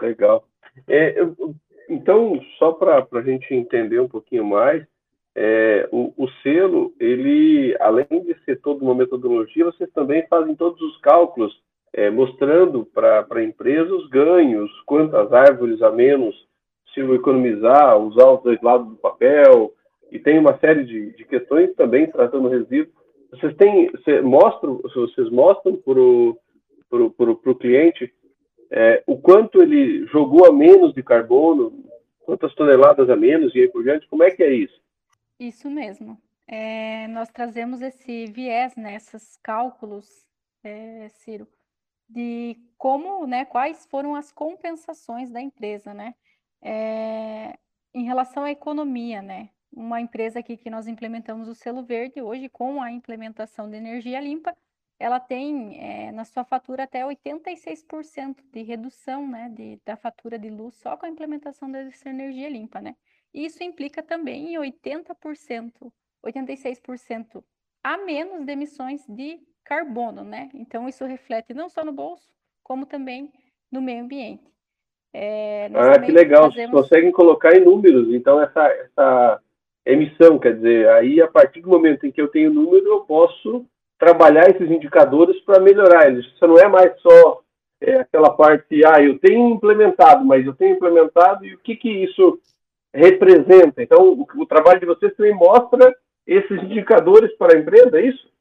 Legal. 0.00 0.48
É, 0.88 1.20
eu, 1.20 1.34
então, 1.88 2.40
só 2.58 2.72
para 2.72 3.06
a 3.12 3.22
gente 3.22 3.54
entender 3.54 4.00
um 4.00 4.08
pouquinho 4.08 4.44
mais, 4.44 4.86
é, 5.36 5.88
o, 5.92 6.14
o, 6.16 6.28
selo, 6.42 6.94
ele, 6.98 7.76
além 7.80 8.06
de 8.08 8.34
ser 8.44 8.60
toda 8.60 8.84
uma 8.84 8.94
metodologia, 8.94 9.64
vocês 9.64 9.90
também 9.92 10.26
fazem 10.28 10.54
todos 10.54 10.80
os 10.80 11.00
cálculos, 11.00 11.52
é, 11.94 12.10
mostrando 12.10 12.84
para 12.84 13.24
a 13.30 13.42
empresa 13.42 13.94
os 13.94 14.08
ganhos, 14.08 14.70
quantas 14.84 15.32
árvores 15.32 15.80
a 15.80 15.92
menos 15.92 16.34
se 16.92 17.00
eu 17.00 17.14
economizar, 17.14 17.96
usar 17.98 18.30
os 18.30 18.42
dois 18.42 18.60
lados 18.60 18.88
do 18.88 18.96
papel, 18.96 19.72
e 20.10 20.18
tem 20.18 20.38
uma 20.38 20.58
série 20.58 20.84
de, 20.84 21.12
de 21.12 21.24
questões 21.24 21.74
também 21.74 22.10
tratando 22.10 22.48
resíduo. 22.48 22.92
Vocês 23.30 23.54
têm, 23.56 23.90
vocês 23.90 24.22
mostram, 24.22 24.80
vocês 24.82 25.30
mostram 25.30 25.76
para 25.76 26.00
o 26.00 27.54
cliente 27.56 28.12
é, 28.70 29.02
o 29.06 29.16
quanto 29.16 29.62
ele 29.62 30.06
jogou 30.06 30.46
a 30.46 30.52
menos 30.52 30.92
de 30.94 31.02
carbono, 31.02 31.72
quantas 32.20 32.54
toneladas 32.54 33.08
a 33.08 33.16
menos 33.16 33.54
e 33.54 33.60
aí 33.60 33.68
por 33.68 33.82
diante, 33.84 34.08
como 34.08 34.22
é 34.22 34.30
que 34.30 34.42
é 34.42 34.52
isso? 34.52 34.80
Isso 35.38 35.70
mesmo. 35.70 36.18
é, 36.46 37.08
nós 37.08 37.28
trazemos 37.30 37.80
esse 37.80 38.26
viés, 38.26 38.76
né, 38.76 38.96
esses 38.96 39.36
cálculos, 39.42 40.24
é, 40.62 41.08
Ciro, 41.08 41.46
de 42.14 42.56
como, 42.78 43.26
né, 43.26 43.44
quais 43.44 43.86
foram 43.86 44.14
as 44.14 44.30
compensações 44.30 45.30
da 45.30 45.40
empresa, 45.40 45.92
né, 45.92 46.14
é, 46.62 47.58
em 47.92 48.04
relação 48.04 48.44
à 48.44 48.50
economia, 48.50 49.20
né, 49.20 49.50
uma 49.72 50.00
empresa 50.00 50.38
aqui 50.38 50.56
que 50.56 50.70
nós 50.70 50.86
implementamos 50.86 51.48
o 51.48 51.54
selo 51.54 51.82
verde 51.82 52.22
hoje 52.22 52.48
com 52.48 52.80
a 52.80 52.90
implementação 52.90 53.68
de 53.68 53.76
energia 53.76 54.20
limpa, 54.20 54.56
ela 54.98 55.18
tem 55.18 55.78
é, 55.80 56.12
na 56.12 56.24
sua 56.24 56.44
fatura 56.44 56.84
até 56.84 57.04
86% 57.04 58.44
de 58.52 58.62
redução, 58.62 59.26
né, 59.26 59.48
de, 59.50 59.80
da 59.84 59.96
fatura 59.96 60.38
de 60.38 60.48
luz 60.50 60.74
só 60.76 60.96
com 60.96 61.06
a 61.06 61.08
implementação 61.08 61.70
dessa 61.70 62.08
energia 62.08 62.48
limpa, 62.48 62.80
né. 62.80 62.94
Isso 63.32 63.64
implica 63.64 64.02
também 64.02 64.54
em 64.54 64.58
80%, 64.58 65.92
86% 66.24 67.44
a 67.82 67.98
menos 67.98 68.46
de 68.46 68.52
emissões 68.52 69.04
de 69.06 69.38
carbono, 69.64 70.22
né? 70.22 70.50
Então 70.54 70.88
isso 70.88 71.04
reflete 71.04 71.54
não 71.54 71.68
só 71.68 71.84
no 71.84 71.92
bolso, 71.92 72.28
como 72.62 72.86
também 72.86 73.32
no 73.70 73.80
meio 73.80 74.02
ambiente. 74.02 74.44
É, 75.12 75.70
ah, 75.74 75.98
que 75.98 76.10
legal! 76.10 76.50
Fazemos... 76.50 76.70
Vocês 76.70 76.82
conseguem 76.82 77.12
colocar 77.12 77.56
em 77.56 77.64
números, 77.64 78.12
então 78.12 78.40
essa, 78.40 78.66
essa 78.66 79.40
emissão, 79.86 80.38
quer 80.38 80.56
dizer, 80.56 80.88
aí 80.88 81.20
a 81.20 81.28
partir 81.28 81.60
do 81.60 81.68
momento 81.68 82.04
em 82.04 82.10
que 82.10 82.20
eu 82.20 82.28
tenho 82.28 82.52
número, 82.52 82.86
eu 82.86 83.00
posso 83.02 83.64
trabalhar 83.98 84.50
esses 84.50 84.70
indicadores 84.70 85.40
para 85.42 85.60
melhorar 85.60 86.08
eles. 86.08 86.26
Isso 86.26 86.46
não 86.46 86.58
é 86.58 86.66
mais 86.68 86.92
só 87.00 87.40
é, 87.80 87.96
aquela 87.96 88.30
parte, 88.30 88.84
ah, 88.84 89.00
eu 89.00 89.18
tenho 89.18 89.50
implementado, 89.50 90.24
mas 90.24 90.44
eu 90.44 90.54
tenho 90.54 90.74
implementado 90.74 91.44
e 91.44 91.54
o 91.54 91.58
que 91.58 91.76
que 91.76 91.88
isso 91.88 92.38
representa? 92.92 93.82
Então, 93.82 94.12
o, 94.12 94.26
o 94.42 94.46
trabalho 94.46 94.80
de 94.80 94.86
vocês 94.86 95.14
também 95.14 95.34
mostra 95.34 95.94
esses 96.26 96.62
indicadores 96.62 97.32
para 97.36 97.56
a 97.56 97.60
empresa, 97.60 98.00
é 98.00 98.06
isso? 98.06 98.33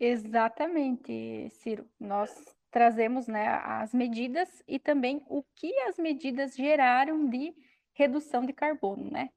Exatamente, 0.00 1.50
Ciro. 1.50 1.86
Nós 2.00 2.32
trazemos 2.70 3.26
né, 3.26 3.48
as 3.48 3.92
medidas 3.92 4.62
e 4.66 4.78
também 4.78 5.22
o 5.28 5.42
que 5.54 5.78
as 5.80 5.98
medidas 5.98 6.56
geraram 6.56 7.28
de 7.28 7.54
redução 7.92 8.46
de 8.46 8.54
carbono, 8.54 9.10
né? 9.10 9.28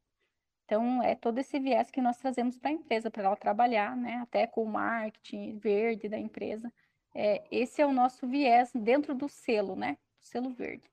Então, 0.64 1.04
é 1.04 1.16
todo 1.16 1.38
esse 1.40 1.60
viés 1.60 1.92
que 1.92 2.02
nós 2.02 2.18
trazemos 2.18 2.58
para 2.58 2.70
a 2.70 2.74
empresa, 2.74 3.12
para 3.12 3.24
ela 3.24 3.36
trabalhar, 3.36 3.98
né? 3.98 4.16
Até 4.22 4.48
com 4.48 4.64
o 4.64 4.72
marketing 4.72 5.58
verde 5.58 6.08
da 6.08 6.18
empresa. 6.18 6.72
É, 7.14 7.44
esse 7.52 7.82
é 7.82 7.86
o 7.86 7.92
nosso 7.92 8.26
viés 8.26 8.72
dentro 8.74 9.14
do 9.14 9.28
selo, 9.28 9.76
né? 9.76 9.98
Do 10.22 10.26
selo 10.26 10.50
verde. 10.50 10.90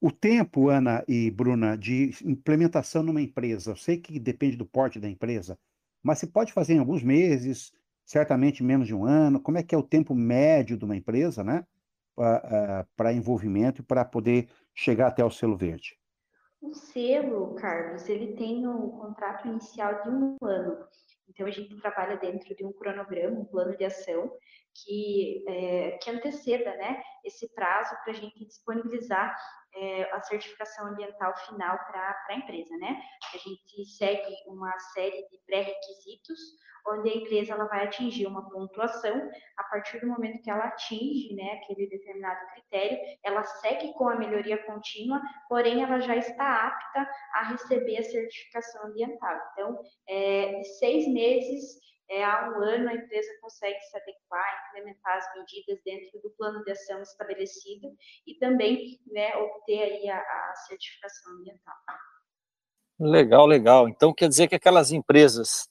O 0.00 0.12
tempo, 0.12 0.68
Ana 0.68 1.02
e 1.08 1.30
Bruna, 1.30 1.76
de 1.76 2.10
implementação 2.22 3.02
numa 3.02 3.22
empresa, 3.22 3.72
eu 3.72 3.76
sei 3.76 3.96
que 3.96 4.20
depende 4.20 4.56
do 4.56 4.66
porte 4.66 5.00
da 5.00 5.08
empresa, 5.08 5.58
mas 6.02 6.18
se 6.18 6.26
pode 6.26 6.52
fazer 6.52 6.74
em 6.74 6.78
alguns 6.78 7.02
meses, 7.02 7.72
certamente 8.08 8.64
menos 8.64 8.86
de 8.86 8.94
um 8.94 9.04
ano. 9.04 9.38
Como 9.38 9.58
é 9.58 9.62
que 9.62 9.74
é 9.74 9.78
o 9.78 9.82
tempo 9.82 10.14
médio 10.14 10.78
de 10.78 10.84
uma 10.84 10.96
empresa, 10.96 11.44
né? 11.44 11.66
Para 12.96 13.12
envolvimento 13.12 13.82
e 13.82 13.84
para 13.84 14.02
poder 14.02 14.48
chegar 14.74 15.08
até 15.08 15.22
o 15.22 15.30
selo 15.30 15.56
verde? 15.56 15.98
O 16.60 16.72
selo, 16.72 17.54
Carlos, 17.54 18.08
ele 18.08 18.34
tem 18.34 18.66
um 18.66 18.88
contrato 18.88 19.46
inicial 19.46 20.02
de 20.02 20.08
um 20.08 20.36
ano. 20.42 20.78
Então, 21.28 21.46
a 21.46 21.50
gente 21.50 21.76
trabalha 21.76 22.16
dentro 22.16 22.56
de 22.56 22.64
um 22.64 22.72
cronograma, 22.72 23.38
um 23.38 23.44
plano 23.44 23.76
de 23.76 23.84
ação, 23.84 24.32
que, 24.74 25.44
é, 25.46 25.98
que 25.98 26.10
anteceda 26.10 26.74
né, 26.76 27.02
esse 27.22 27.52
prazo 27.54 27.94
para 28.02 28.12
a 28.12 28.16
gente 28.16 28.44
disponibilizar 28.46 29.36
é, 29.74 30.02
a 30.12 30.20
certificação 30.22 30.86
ambiental 30.88 31.36
final 31.46 31.78
para 31.78 32.16
a 32.28 32.34
empresa. 32.34 32.76
Né? 32.78 33.00
A 33.34 33.38
gente 33.38 33.84
segue 33.86 34.34
uma 34.46 34.76
série 34.94 35.26
de 35.28 35.38
pré-requisitos, 35.46 36.38
onde 36.90 37.10
a 37.10 37.14
empresa 37.16 37.52
ela 37.52 37.66
vai 37.66 37.84
atingir 37.84 38.26
uma 38.26 38.48
pontuação, 38.48 39.30
a 39.56 39.64
partir 39.64 40.00
do 40.00 40.06
momento 40.06 40.42
que 40.42 40.50
ela 40.50 40.64
atinge 40.64 41.34
né, 41.34 41.60
aquele 41.62 41.86
determinado 41.88 42.46
critério, 42.52 42.98
ela 43.22 43.44
segue 43.44 43.92
com 43.92 44.08
a 44.08 44.16
melhoria 44.16 44.62
contínua, 44.64 45.20
porém 45.48 45.82
ela 45.82 46.00
já 46.00 46.16
está 46.16 46.66
apta 46.66 47.10
a 47.34 47.42
receber 47.50 47.98
a 47.98 48.02
certificação 48.02 48.86
ambiental. 48.86 49.36
Então, 49.52 49.78
é, 50.08 50.62
seis 50.78 51.06
meses 51.08 51.78
é, 52.10 52.24
há 52.24 52.50
um 52.50 52.62
ano 52.62 52.88
a 52.88 52.94
empresa 52.94 53.28
consegue 53.40 53.78
se 53.80 53.96
adequar, 53.96 54.68
implementar 54.68 55.16
as 55.18 55.26
medidas 55.34 55.78
dentro 55.84 56.20
do 56.22 56.30
plano 56.30 56.64
de 56.64 56.70
ação 56.70 57.02
estabelecido 57.02 57.94
e 58.26 58.34
também 58.38 58.98
né, 59.06 59.36
obter 59.36 59.82
aí 59.82 60.08
a, 60.08 60.18
a 60.18 60.54
certificação 60.66 61.32
ambiental. 61.34 61.74
Legal, 62.98 63.46
legal. 63.46 63.88
Então 63.88 64.12
quer 64.12 64.28
dizer 64.28 64.48
que 64.48 64.54
aquelas 64.54 64.90
empresas 64.90 65.68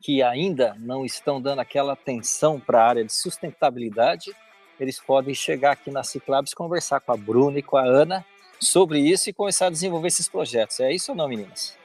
que 0.00 0.22
ainda 0.22 0.74
não 0.78 1.04
estão 1.04 1.40
dando 1.40 1.60
aquela 1.60 1.94
atenção 1.94 2.60
para 2.60 2.82
a 2.82 2.88
área 2.88 3.04
de 3.04 3.12
sustentabilidade, 3.12 4.34
eles 4.78 5.00
podem 5.00 5.34
chegar 5.34 5.72
aqui 5.72 5.90
na 5.90 6.02
Ciclabs, 6.02 6.52
conversar 6.52 7.00
com 7.00 7.12
a 7.12 7.16
Bruna 7.16 7.58
e 7.58 7.62
com 7.62 7.76
a 7.76 7.84
Ana 7.84 8.24
sobre 8.60 8.98
isso 9.00 9.30
e 9.30 9.32
começar 9.32 9.66
a 9.66 9.70
desenvolver 9.70 10.08
esses 10.08 10.28
projetos. 10.28 10.80
É 10.80 10.92
isso 10.92 11.12
ou 11.12 11.16
não, 11.16 11.28
meninas? 11.28 11.78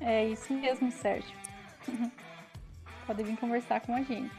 É 0.00 0.26
isso 0.26 0.52
mesmo, 0.52 0.90
Sérgio. 0.90 1.36
Pode 3.08 3.22
vir 3.22 3.38
conversar 3.38 3.80
com 3.80 3.94
a 3.94 4.02
gente. 4.02 4.30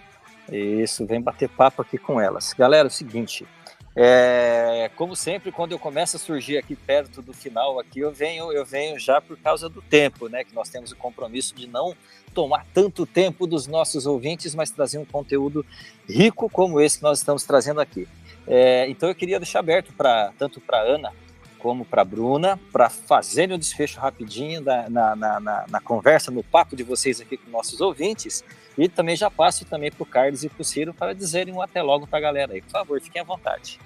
Isso, 0.51 1.03
vem 1.03 1.19
bater 1.19 1.49
papo 1.49 1.81
aqui 1.81 1.97
com 1.97 2.21
elas. 2.21 2.53
Galera, 2.53 2.87
é 2.87 2.91
o 2.91 2.91
seguinte, 2.91 3.47
é, 3.95 4.91
como 4.95 5.15
sempre, 5.15 5.51
quando 5.51 5.71
eu 5.71 5.79
começo 5.79 6.17
a 6.17 6.19
surgir 6.19 6.57
aqui 6.59 6.75
perto 6.75 7.19
do 7.19 7.33
final, 7.33 7.79
aqui 7.79 7.99
eu 7.99 8.11
venho, 8.11 8.51
eu 8.51 8.63
venho 8.63 8.99
já 8.99 9.19
por 9.19 9.37
causa 9.39 9.67
do 9.67 9.81
tempo, 9.81 10.29
né? 10.29 10.43
Que 10.43 10.53
nós 10.53 10.69
temos 10.69 10.91
o 10.91 10.95
compromisso 10.95 11.55
de 11.55 11.65
não 11.65 11.95
tomar 12.31 12.63
tanto 12.71 13.07
tempo 13.07 13.47
dos 13.47 13.65
nossos 13.65 14.05
ouvintes, 14.05 14.53
mas 14.53 14.69
trazer 14.69 14.99
um 14.99 15.05
conteúdo 15.05 15.65
rico 16.07 16.47
como 16.47 16.79
esse 16.79 16.99
que 16.99 17.03
nós 17.03 17.17
estamos 17.17 17.43
trazendo 17.43 17.81
aqui. 17.81 18.07
É, 18.47 18.87
então 18.87 19.09
eu 19.09 19.15
queria 19.15 19.39
deixar 19.39 19.59
aberto 19.59 19.91
para 19.93 20.31
tanto 20.37 20.61
para 20.61 20.79
Ana 20.79 21.11
como 21.59 21.85
para 21.85 22.03
Bruna, 22.03 22.59
para 22.71 22.89
fazerem 22.89 23.55
o 23.55 23.59
desfecho 23.59 23.99
rapidinho 23.99 24.61
da, 24.61 24.89
na, 24.89 25.15
na, 25.15 25.39
na, 25.39 25.65
na, 25.69 25.81
conversa, 25.81 26.31
no 26.31 26.43
papo 26.43 26.75
de 26.75 26.83
vocês 26.83 27.21
aqui 27.21 27.37
com 27.37 27.51
nossos 27.51 27.81
ouvintes. 27.81 28.43
E 28.77 28.87
também 28.87 29.15
já 29.15 29.29
passo 29.29 29.65
também 29.65 29.91
para 29.91 30.03
o 30.03 30.05
Carlos 30.05 30.43
e 30.43 30.49
para 30.49 30.61
o 30.61 30.65
Ciro 30.65 30.93
para 30.93 31.13
dizerem 31.13 31.53
um 31.53 31.61
até 31.61 31.81
logo 31.81 32.07
para 32.07 32.17
a 32.17 32.21
galera 32.21 32.53
aí. 32.53 32.61
Por 32.61 32.71
favor, 32.71 33.01
fiquem 33.01 33.21
à 33.21 33.25
vontade. 33.25 33.79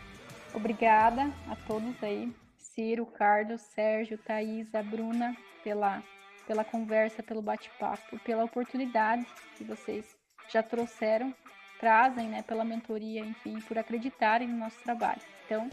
Obrigada 0.53 1.31
a 1.49 1.55
todos 1.67 1.95
aí, 2.03 2.31
Ciro, 2.57 3.05
Carlos, 3.05 3.61
Sérgio, 3.61 4.17
Thaís, 4.19 4.73
a 4.75 4.83
Bruna, 4.83 5.35
pela, 5.63 6.03
pela 6.47 6.63
conversa, 6.63 7.23
pelo 7.23 7.41
bate-papo, 7.41 8.19
pela 8.19 8.43
oportunidade 8.43 9.25
que 9.57 9.63
vocês 9.63 10.05
já 10.51 10.61
trouxeram, 10.61 11.33
trazem, 11.79 12.29
né, 12.29 12.43
pela 12.43 12.63
mentoria, 12.63 13.21
enfim, 13.21 13.59
por 13.61 13.77
acreditarem 13.77 14.47
no 14.47 14.57
nosso 14.57 14.77
trabalho. 14.83 15.21
Então, 15.45 15.69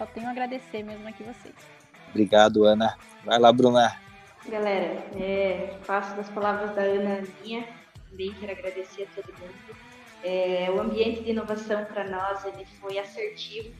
só 0.00 0.06
tenho 0.06 0.28
a 0.28 0.30
agradecer 0.30 0.82
mesmo 0.82 1.06
aqui 1.06 1.22
vocês. 1.22 1.54
Obrigado, 2.08 2.64
Ana. 2.64 2.96
Vai 3.22 3.38
lá, 3.38 3.52
Bruna. 3.52 4.00
Galera, 4.48 5.04
é, 5.14 5.76
faço 5.82 6.16
das 6.16 6.30
palavras 6.30 6.74
da 6.74 6.80
Ana 6.80 7.22
minha. 7.44 7.68
Também 8.08 8.32
quero 8.32 8.52
agradecer 8.52 9.02
a 9.02 9.14
todo 9.14 9.30
mundo. 9.38 9.76
É, 10.24 10.70
o 10.70 10.80
ambiente 10.80 11.22
de 11.22 11.30
inovação 11.32 11.84
para 11.84 12.08
nós 12.08 12.42
ele 12.46 12.64
foi 12.80 12.98
assertivo. 12.98 13.74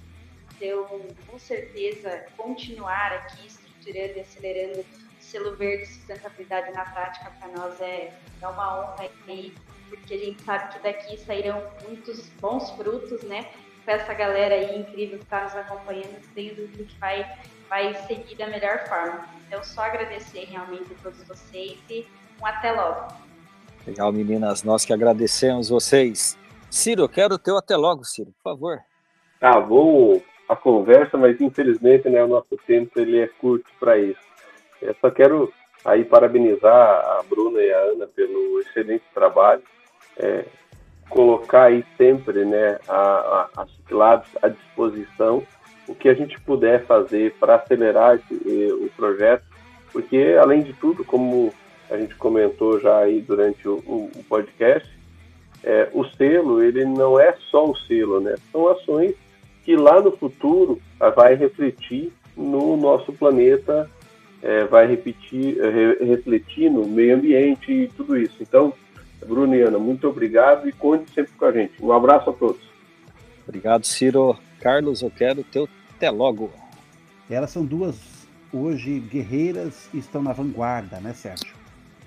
Então, 0.54 0.86
com 1.26 1.38
certeza, 1.38 2.26
continuar 2.36 3.12
aqui 3.12 3.46
estruturando 3.46 4.18
e 4.18 4.20
acelerando 4.20 4.80
o 4.80 4.84
selo 5.22 5.56
verde 5.56 5.86
sustentabilidade 5.86 6.70
na 6.72 6.84
prática 6.84 7.32
para 7.40 7.48
nós 7.48 7.80
é, 7.80 8.12
é 8.42 8.46
uma 8.46 8.78
honra 8.78 9.08
aí, 9.26 9.54
porque 9.88 10.12
a 10.12 10.18
gente 10.18 10.42
sabe 10.42 10.74
que 10.74 10.80
daqui 10.80 11.16
sairão 11.16 11.66
muitos 11.88 12.28
bons 12.40 12.70
frutos, 12.72 13.22
né? 13.22 13.46
Com 13.84 13.90
essa 13.90 14.14
galera 14.14 14.54
aí 14.54 14.78
incrível 14.78 15.18
que 15.18 15.24
está 15.24 15.44
nos 15.44 15.54
acompanhando, 15.54 16.20
tenho 16.34 16.54
dúvida 16.54 16.84
que 16.84 16.98
vai, 16.98 17.26
vai 17.68 17.94
seguir 18.06 18.36
da 18.36 18.46
melhor 18.46 18.86
forma. 18.88 19.26
Então, 19.46 19.62
só 19.64 19.82
agradecer 19.82 20.44
realmente 20.44 20.92
a 20.92 21.02
todos 21.02 21.22
vocês 21.24 21.78
e 21.88 22.06
um 22.40 22.46
até 22.46 22.72
logo. 22.72 23.08
Legal, 23.86 24.12
meninas, 24.12 24.62
nós 24.62 24.84
que 24.84 24.92
agradecemos 24.92 25.68
vocês. 25.68 26.38
Ciro, 26.70 27.02
eu 27.02 27.08
quero 27.08 27.34
o 27.34 27.38
teu 27.38 27.56
até 27.56 27.76
logo, 27.76 28.04
Ciro, 28.04 28.32
por 28.42 28.52
favor. 28.52 28.78
Ah, 29.40 29.58
vou 29.58 30.22
a 30.48 30.56
conversa, 30.56 31.16
mas 31.16 31.40
infelizmente 31.40 32.08
né, 32.08 32.22
o 32.22 32.28
nosso 32.28 32.56
tempo 32.66 32.98
ele 32.98 33.20
é 33.20 33.26
curto 33.26 33.66
para 33.78 33.96
isso. 33.98 34.20
Eu 34.82 34.94
só 35.00 35.10
quero 35.10 35.52
aí 35.84 36.04
parabenizar 36.04 36.72
a 36.72 37.22
Bruna 37.28 37.60
e 37.60 37.72
a 37.72 37.78
Ana 37.78 38.06
pelo 38.08 38.60
excelente 38.60 39.04
trabalho. 39.14 39.62
É, 40.16 40.44
colocar 41.10 41.64
aí 41.64 41.84
sempre 41.98 42.44
né, 42.44 42.78
a, 42.88 43.48
a, 43.56 43.66
a 43.98 44.22
à 44.42 44.48
disposição 44.48 45.42
o 45.90 45.94
que 45.94 46.08
a 46.08 46.14
gente 46.14 46.40
puder 46.40 46.86
fazer 46.86 47.34
para 47.38 47.56
acelerar 47.56 48.14
esse, 48.14 48.72
o 48.72 48.88
projeto, 48.96 49.42
porque 49.92 50.36
além 50.40 50.62
de 50.62 50.72
tudo, 50.72 51.04
como 51.04 51.52
a 51.90 51.96
gente 51.96 52.14
comentou 52.14 52.78
já 52.78 52.98
aí 52.98 53.20
durante 53.20 53.66
o, 53.68 53.78
o 53.86 54.24
podcast, 54.28 54.88
é, 55.64 55.88
o 55.92 56.04
selo 56.04 56.62
ele 56.62 56.84
não 56.84 57.18
é 57.18 57.34
só 57.50 57.68
o 57.68 57.76
selo, 57.76 58.20
né? 58.20 58.36
São 58.52 58.68
ações 58.68 59.14
que 59.64 59.76
lá 59.76 60.00
no 60.00 60.16
futuro 60.16 60.80
vai 61.16 61.34
refletir 61.34 62.12
no 62.36 62.76
nosso 62.76 63.12
planeta, 63.12 63.90
é, 64.42 64.64
vai 64.64 64.86
repetir, 64.86 65.60
re, 65.60 66.04
refletir 66.04 66.70
no 66.70 66.86
meio 66.86 67.16
ambiente 67.16 67.72
e 67.72 67.88
tudo 67.88 68.16
isso. 68.16 68.36
Então, 68.40 68.72
Bruno 69.26 69.54
e 69.54 69.62
Ana, 69.62 69.78
muito 69.78 70.08
obrigado 70.08 70.68
e 70.68 70.72
conte 70.72 71.10
sempre 71.12 71.32
com 71.32 71.44
a 71.44 71.52
gente. 71.52 71.82
Um 71.82 71.92
abraço 71.92 72.30
a 72.30 72.32
todos. 72.32 72.60
Obrigado, 73.46 73.84
Ciro. 73.84 74.38
Carlos, 74.60 75.02
eu 75.02 75.10
quero 75.10 75.42
teu 75.44 75.68
até 75.96 76.10
logo. 76.10 76.50
Elas 77.28 77.50
são 77.50 77.64
duas, 77.64 78.26
hoje, 78.52 79.00
guerreiras 79.00 79.88
e 79.92 79.98
estão 79.98 80.22
na 80.22 80.32
vanguarda, 80.32 80.98
né, 81.00 81.12
Sérgio? 81.12 81.54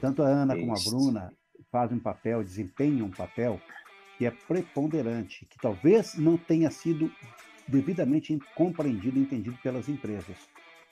Tanto 0.01 0.21
a 0.21 0.27
Ana 0.27 0.55
Isso. 0.55 0.65
como 0.65 0.77
a 0.77 0.81
Bruna 0.89 1.33
fazem 1.71 1.97
um 1.97 2.01
papel, 2.01 2.43
desempenham 2.43 3.07
um 3.07 3.11
papel 3.11 3.59
que 4.17 4.25
é 4.25 4.31
preponderante, 4.31 5.45
que 5.45 5.57
talvez 5.57 6.15
não 6.15 6.37
tenha 6.37 6.69
sido 6.69 7.11
devidamente 7.67 8.37
compreendido 8.55 9.17
e 9.17 9.21
entendido 9.21 9.57
pelas 9.63 9.89
empresas. 9.89 10.37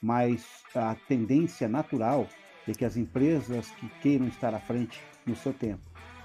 Mas 0.01 0.45
a 0.73 0.95
tendência 1.07 1.67
natural 1.67 2.27
é 2.67 2.73
que 2.73 2.85
as 2.85 2.97
empresas 2.97 3.69
que 3.71 3.87
queiram 4.01 4.27
estar 4.27 4.53
à 4.53 4.59
frente 4.59 5.01
no 5.25 5.35
seu 5.35 5.53
tempo, 5.53 5.81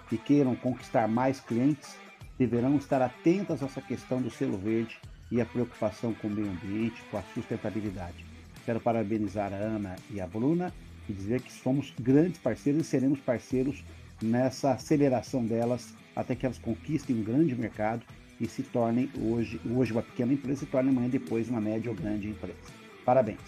que 0.09 0.17
queiram 0.17 0.55
conquistar 0.55 1.09
mais 1.09 1.41
clientes, 1.41 1.97
deverão 2.39 2.77
estar 2.77 3.03
atentas 3.03 3.63
a 3.63 3.67
essa 3.67 3.81
questão 3.81 4.21
do 4.21 4.31
selo 4.31 4.57
verde 4.57 4.99
e 5.31 5.41
a 5.41 5.47
preocupação 5.47 6.15
com 6.15 6.29
o 6.29 6.31
meio 6.31 6.49
ambiente, 6.49 7.03
com 7.11 7.19
a 7.19 7.23
sustentabilidade. 7.35 8.25
Quero 8.65 8.81
parabenizar 8.81 9.53
a 9.53 9.57
Ana 9.57 9.97
e 10.11 10.21
a 10.21 10.27
Bruna 10.27 10.73
e 11.09 11.13
dizer 11.13 11.41
que 11.41 11.53
somos 11.53 11.93
grandes 12.01 12.39
parceiros 12.39 12.83
e 12.83 12.85
seremos 12.85 13.21
parceiros 13.21 13.85
nessa 14.23 14.73
aceleração 14.73 15.45
delas 15.45 15.95
até 16.15 16.35
que 16.35 16.47
elas 16.47 16.59
conquistem 16.59 17.17
um 17.17 17.23
grande 17.23 17.55
mercado 17.55 18.03
e 18.41 18.47
se 18.47 18.63
tornem 18.63 19.11
hoje, 19.21 19.61
hoje 19.71 19.93
uma 19.93 20.03
pequena 20.03 20.33
empresa 20.33 20.61
se 20.61 20.67
tornem 20.67 20.91
amanhã 20.91 21.09
depois 21.09 21.49
uma 21.49 21.61
média 21.61 21.91
ou 21.91 21.97
grande 21.97 22.29
empresa. 22.29 22.59
Parabéns. 23.05 23.39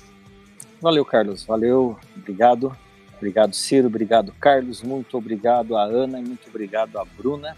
Valeu, 0.81 1.05
Carlos. 1.05 1.45
Valeu. 1.45 1.99
Obrigado. 2.17 2.77
Obrigado, 3.19 3.55
Ciro. 3.55 3.89
Obrigado, 3.89 4.33
Carlos. 4.41 4.83
Muito 4.83 5.19
obrigado 5.19 5.77
a 5.77 5.85
Ana. 5.85 6.19
Muito 6.19 6.49
obrigado 6.49 6.99
a 6.99 7.05
Bruna. 7.05 7.57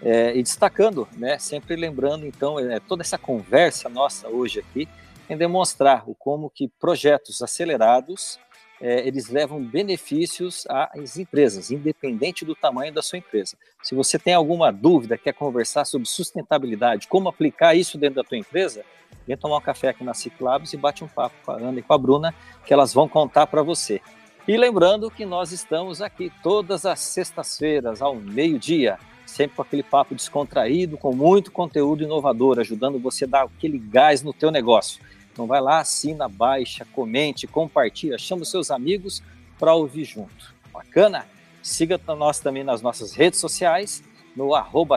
É, 0.00 0.36
e 0.36 0.42
destacando, 0.42 1.06
né, 1.16 1.38
sempre 1.38 1.76
lembrando, 1.76 2.26
então, 2.26 2.58
é, 2.58 2.80
toda 2.80 3.02
essa 3.02 3.16
conversa 3.16 3.88
nossa 3.88 4.28
hoje 4.28 4.58
aqui 4.58 4.88
em 5.30 5.36
demonstrar 5.36 6.02
o 6.08 6.14
como 6.14 6.50
que 6.50 6.66
projetos 6.80 7.40
acelerados 7.40 8.40
é, 8.82 9.06
eles 9.06 9.28
levam 9.28 9.62
benefícios 9.62 10.66
às 10.68 11.16
empresas, 11.16 11.70
independente 11.70 12.44
do 12.44 12.52
tamanho 12.52 12.92
da 12.92 13.00
sua 13.00 13.18
empresa. 13.18 13.56
Se 13.80 13.94
você 13.94 14.18
tem 14.18 14.34
alguma 14.34 14.72
dúvida, 14.72 15.16
quer 15.16 15.32
conversar 15.32 15.84
sobre 15.84 16.08
sustentabilidade, 16.08 17.06
como 17.06 17.28
aplicar 17.28 17.76
isso 17.76 17.96
dentro 17.96 18.16
da 18.16 18.24
tua 18.24 18.36
empresa, 18.36 18.84
vem 19.24 19.36
tomar 19.36 19.58
um 19.58 19.60
café 19.60 19.90
aqui 19.90 20.02
na 20.02 20.14
Ciclabs 20.14 20.72
e 20.72 20.76
bate 20.76 21.04
um 21.04 21.08
papo 21.08 21.36
com 21.44 21.52
a 21.52 21.56
Ana 21.58 21.78
e 21.78 21.82
com 21.82 21.94
a 21.94 21.98
Bruna, 21.98 22.34
que 22.66 22.74
elas 22.74 22.92
vão 22.92 23.08
contar 23.08 23.46
para 23.46 23.62
você. 23.62 24.00
E 24.46 24.56
lembrando 24.56 25.08
que 25.08 25.24
nós 25.24 25.52
estamos 25.52 26.02
aqui 26.02 26.32
todas 26.42 26.84
as 26.84 26.98
sextas-feiras, 26.98 28.02
ao 28.02 28.16
meio-dia, 28.16 28.98
sempre 29.24 29.54
com 29.54 29.62
aquele 29.62 29.84
papo 29.84 30.16
descontraído, 30.16 30.98
com 30.98 31.14
muito 31.14 31.52
conteúdo 31.52 32.02
inovador, 32.02 32.58
ajudando 32.58 32.98
você 32.98 33.24
a 33.24 33.28
dar 33.28 33.42
aquele 33.44 33.78
gás 33.78 34.20
no 34.20 34.32
teu 34.32 34.50
negócio. 34.50 35.00
Então 35.32 35.46
vai 35.46 35.60
lá, 35.60 35.78
assina, 35.78 36.28
baixa, 36.28 36.84
comente, 36.84 37.46
compartilha, 37.46 38.18
chama 38.18 38.42
os 38.42 38.50
seus 38.50 38.72
amigos 38.72 39.22
para 39.60 39.74
ouvir 39.74 40.04
junto. 40.04 40.52
Bacana? 40.72 41.24
Siga 41.62 42.00
nós 42.08 42.40
também 42.40 42.64
nas 42.64 42.82
nossas 42.82 43.12
redes 43.12 43.38
sociais, 43.38 44.02
no 44.34 44.56
arroba 44.56 44.96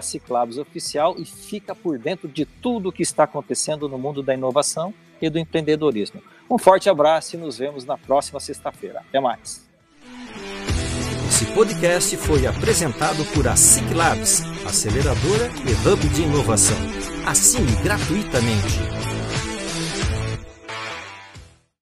Oficial 0.60 1.16
e 1.20 1.26
fica 1.26 1.76
por 1.76 2.00
dentro 2.00 2.28
de 2.28 2.46
tudo 2.46 2.90
o 2.90 2.92
que 2.92 3.04
está 3.04 3.26
acontecendo 3.26 3.88
no 3.88 4.00
mundo 4.00 4.24
da 4.24 4.34
inovação 4.34 4.92
e 5.22 5.30
do 5.30 5.38
empreendedorismo. 5.38 6.20
Um 6.50 6.58
forte 6.58 6.90
abraço 6.90 7.36
e 7.36 7.40
nos 7.40 7.58
vemos 7.58 7.86
na 7.86 7.98
próxima 7.98 8.40
sexta-feira. 8.40 9.00
Até 9.00 9.20
mais. 9.20 9.66
Esse 11.28 11.46
podcast 11.48 12.16
foi 12.18 12.46
apresentado 12.46 13.26
por 13.34 13.48
a 13.48 13.56
Ciclabs, 13.56 14.44
aceleradora 14.66 15.50
e 15.66 15.88
hub 15.88 16.08
de 16.10 16.22
inovação. 16.22 16.78
Assine 17.26 17.76
gratuitamente 17.84 19.15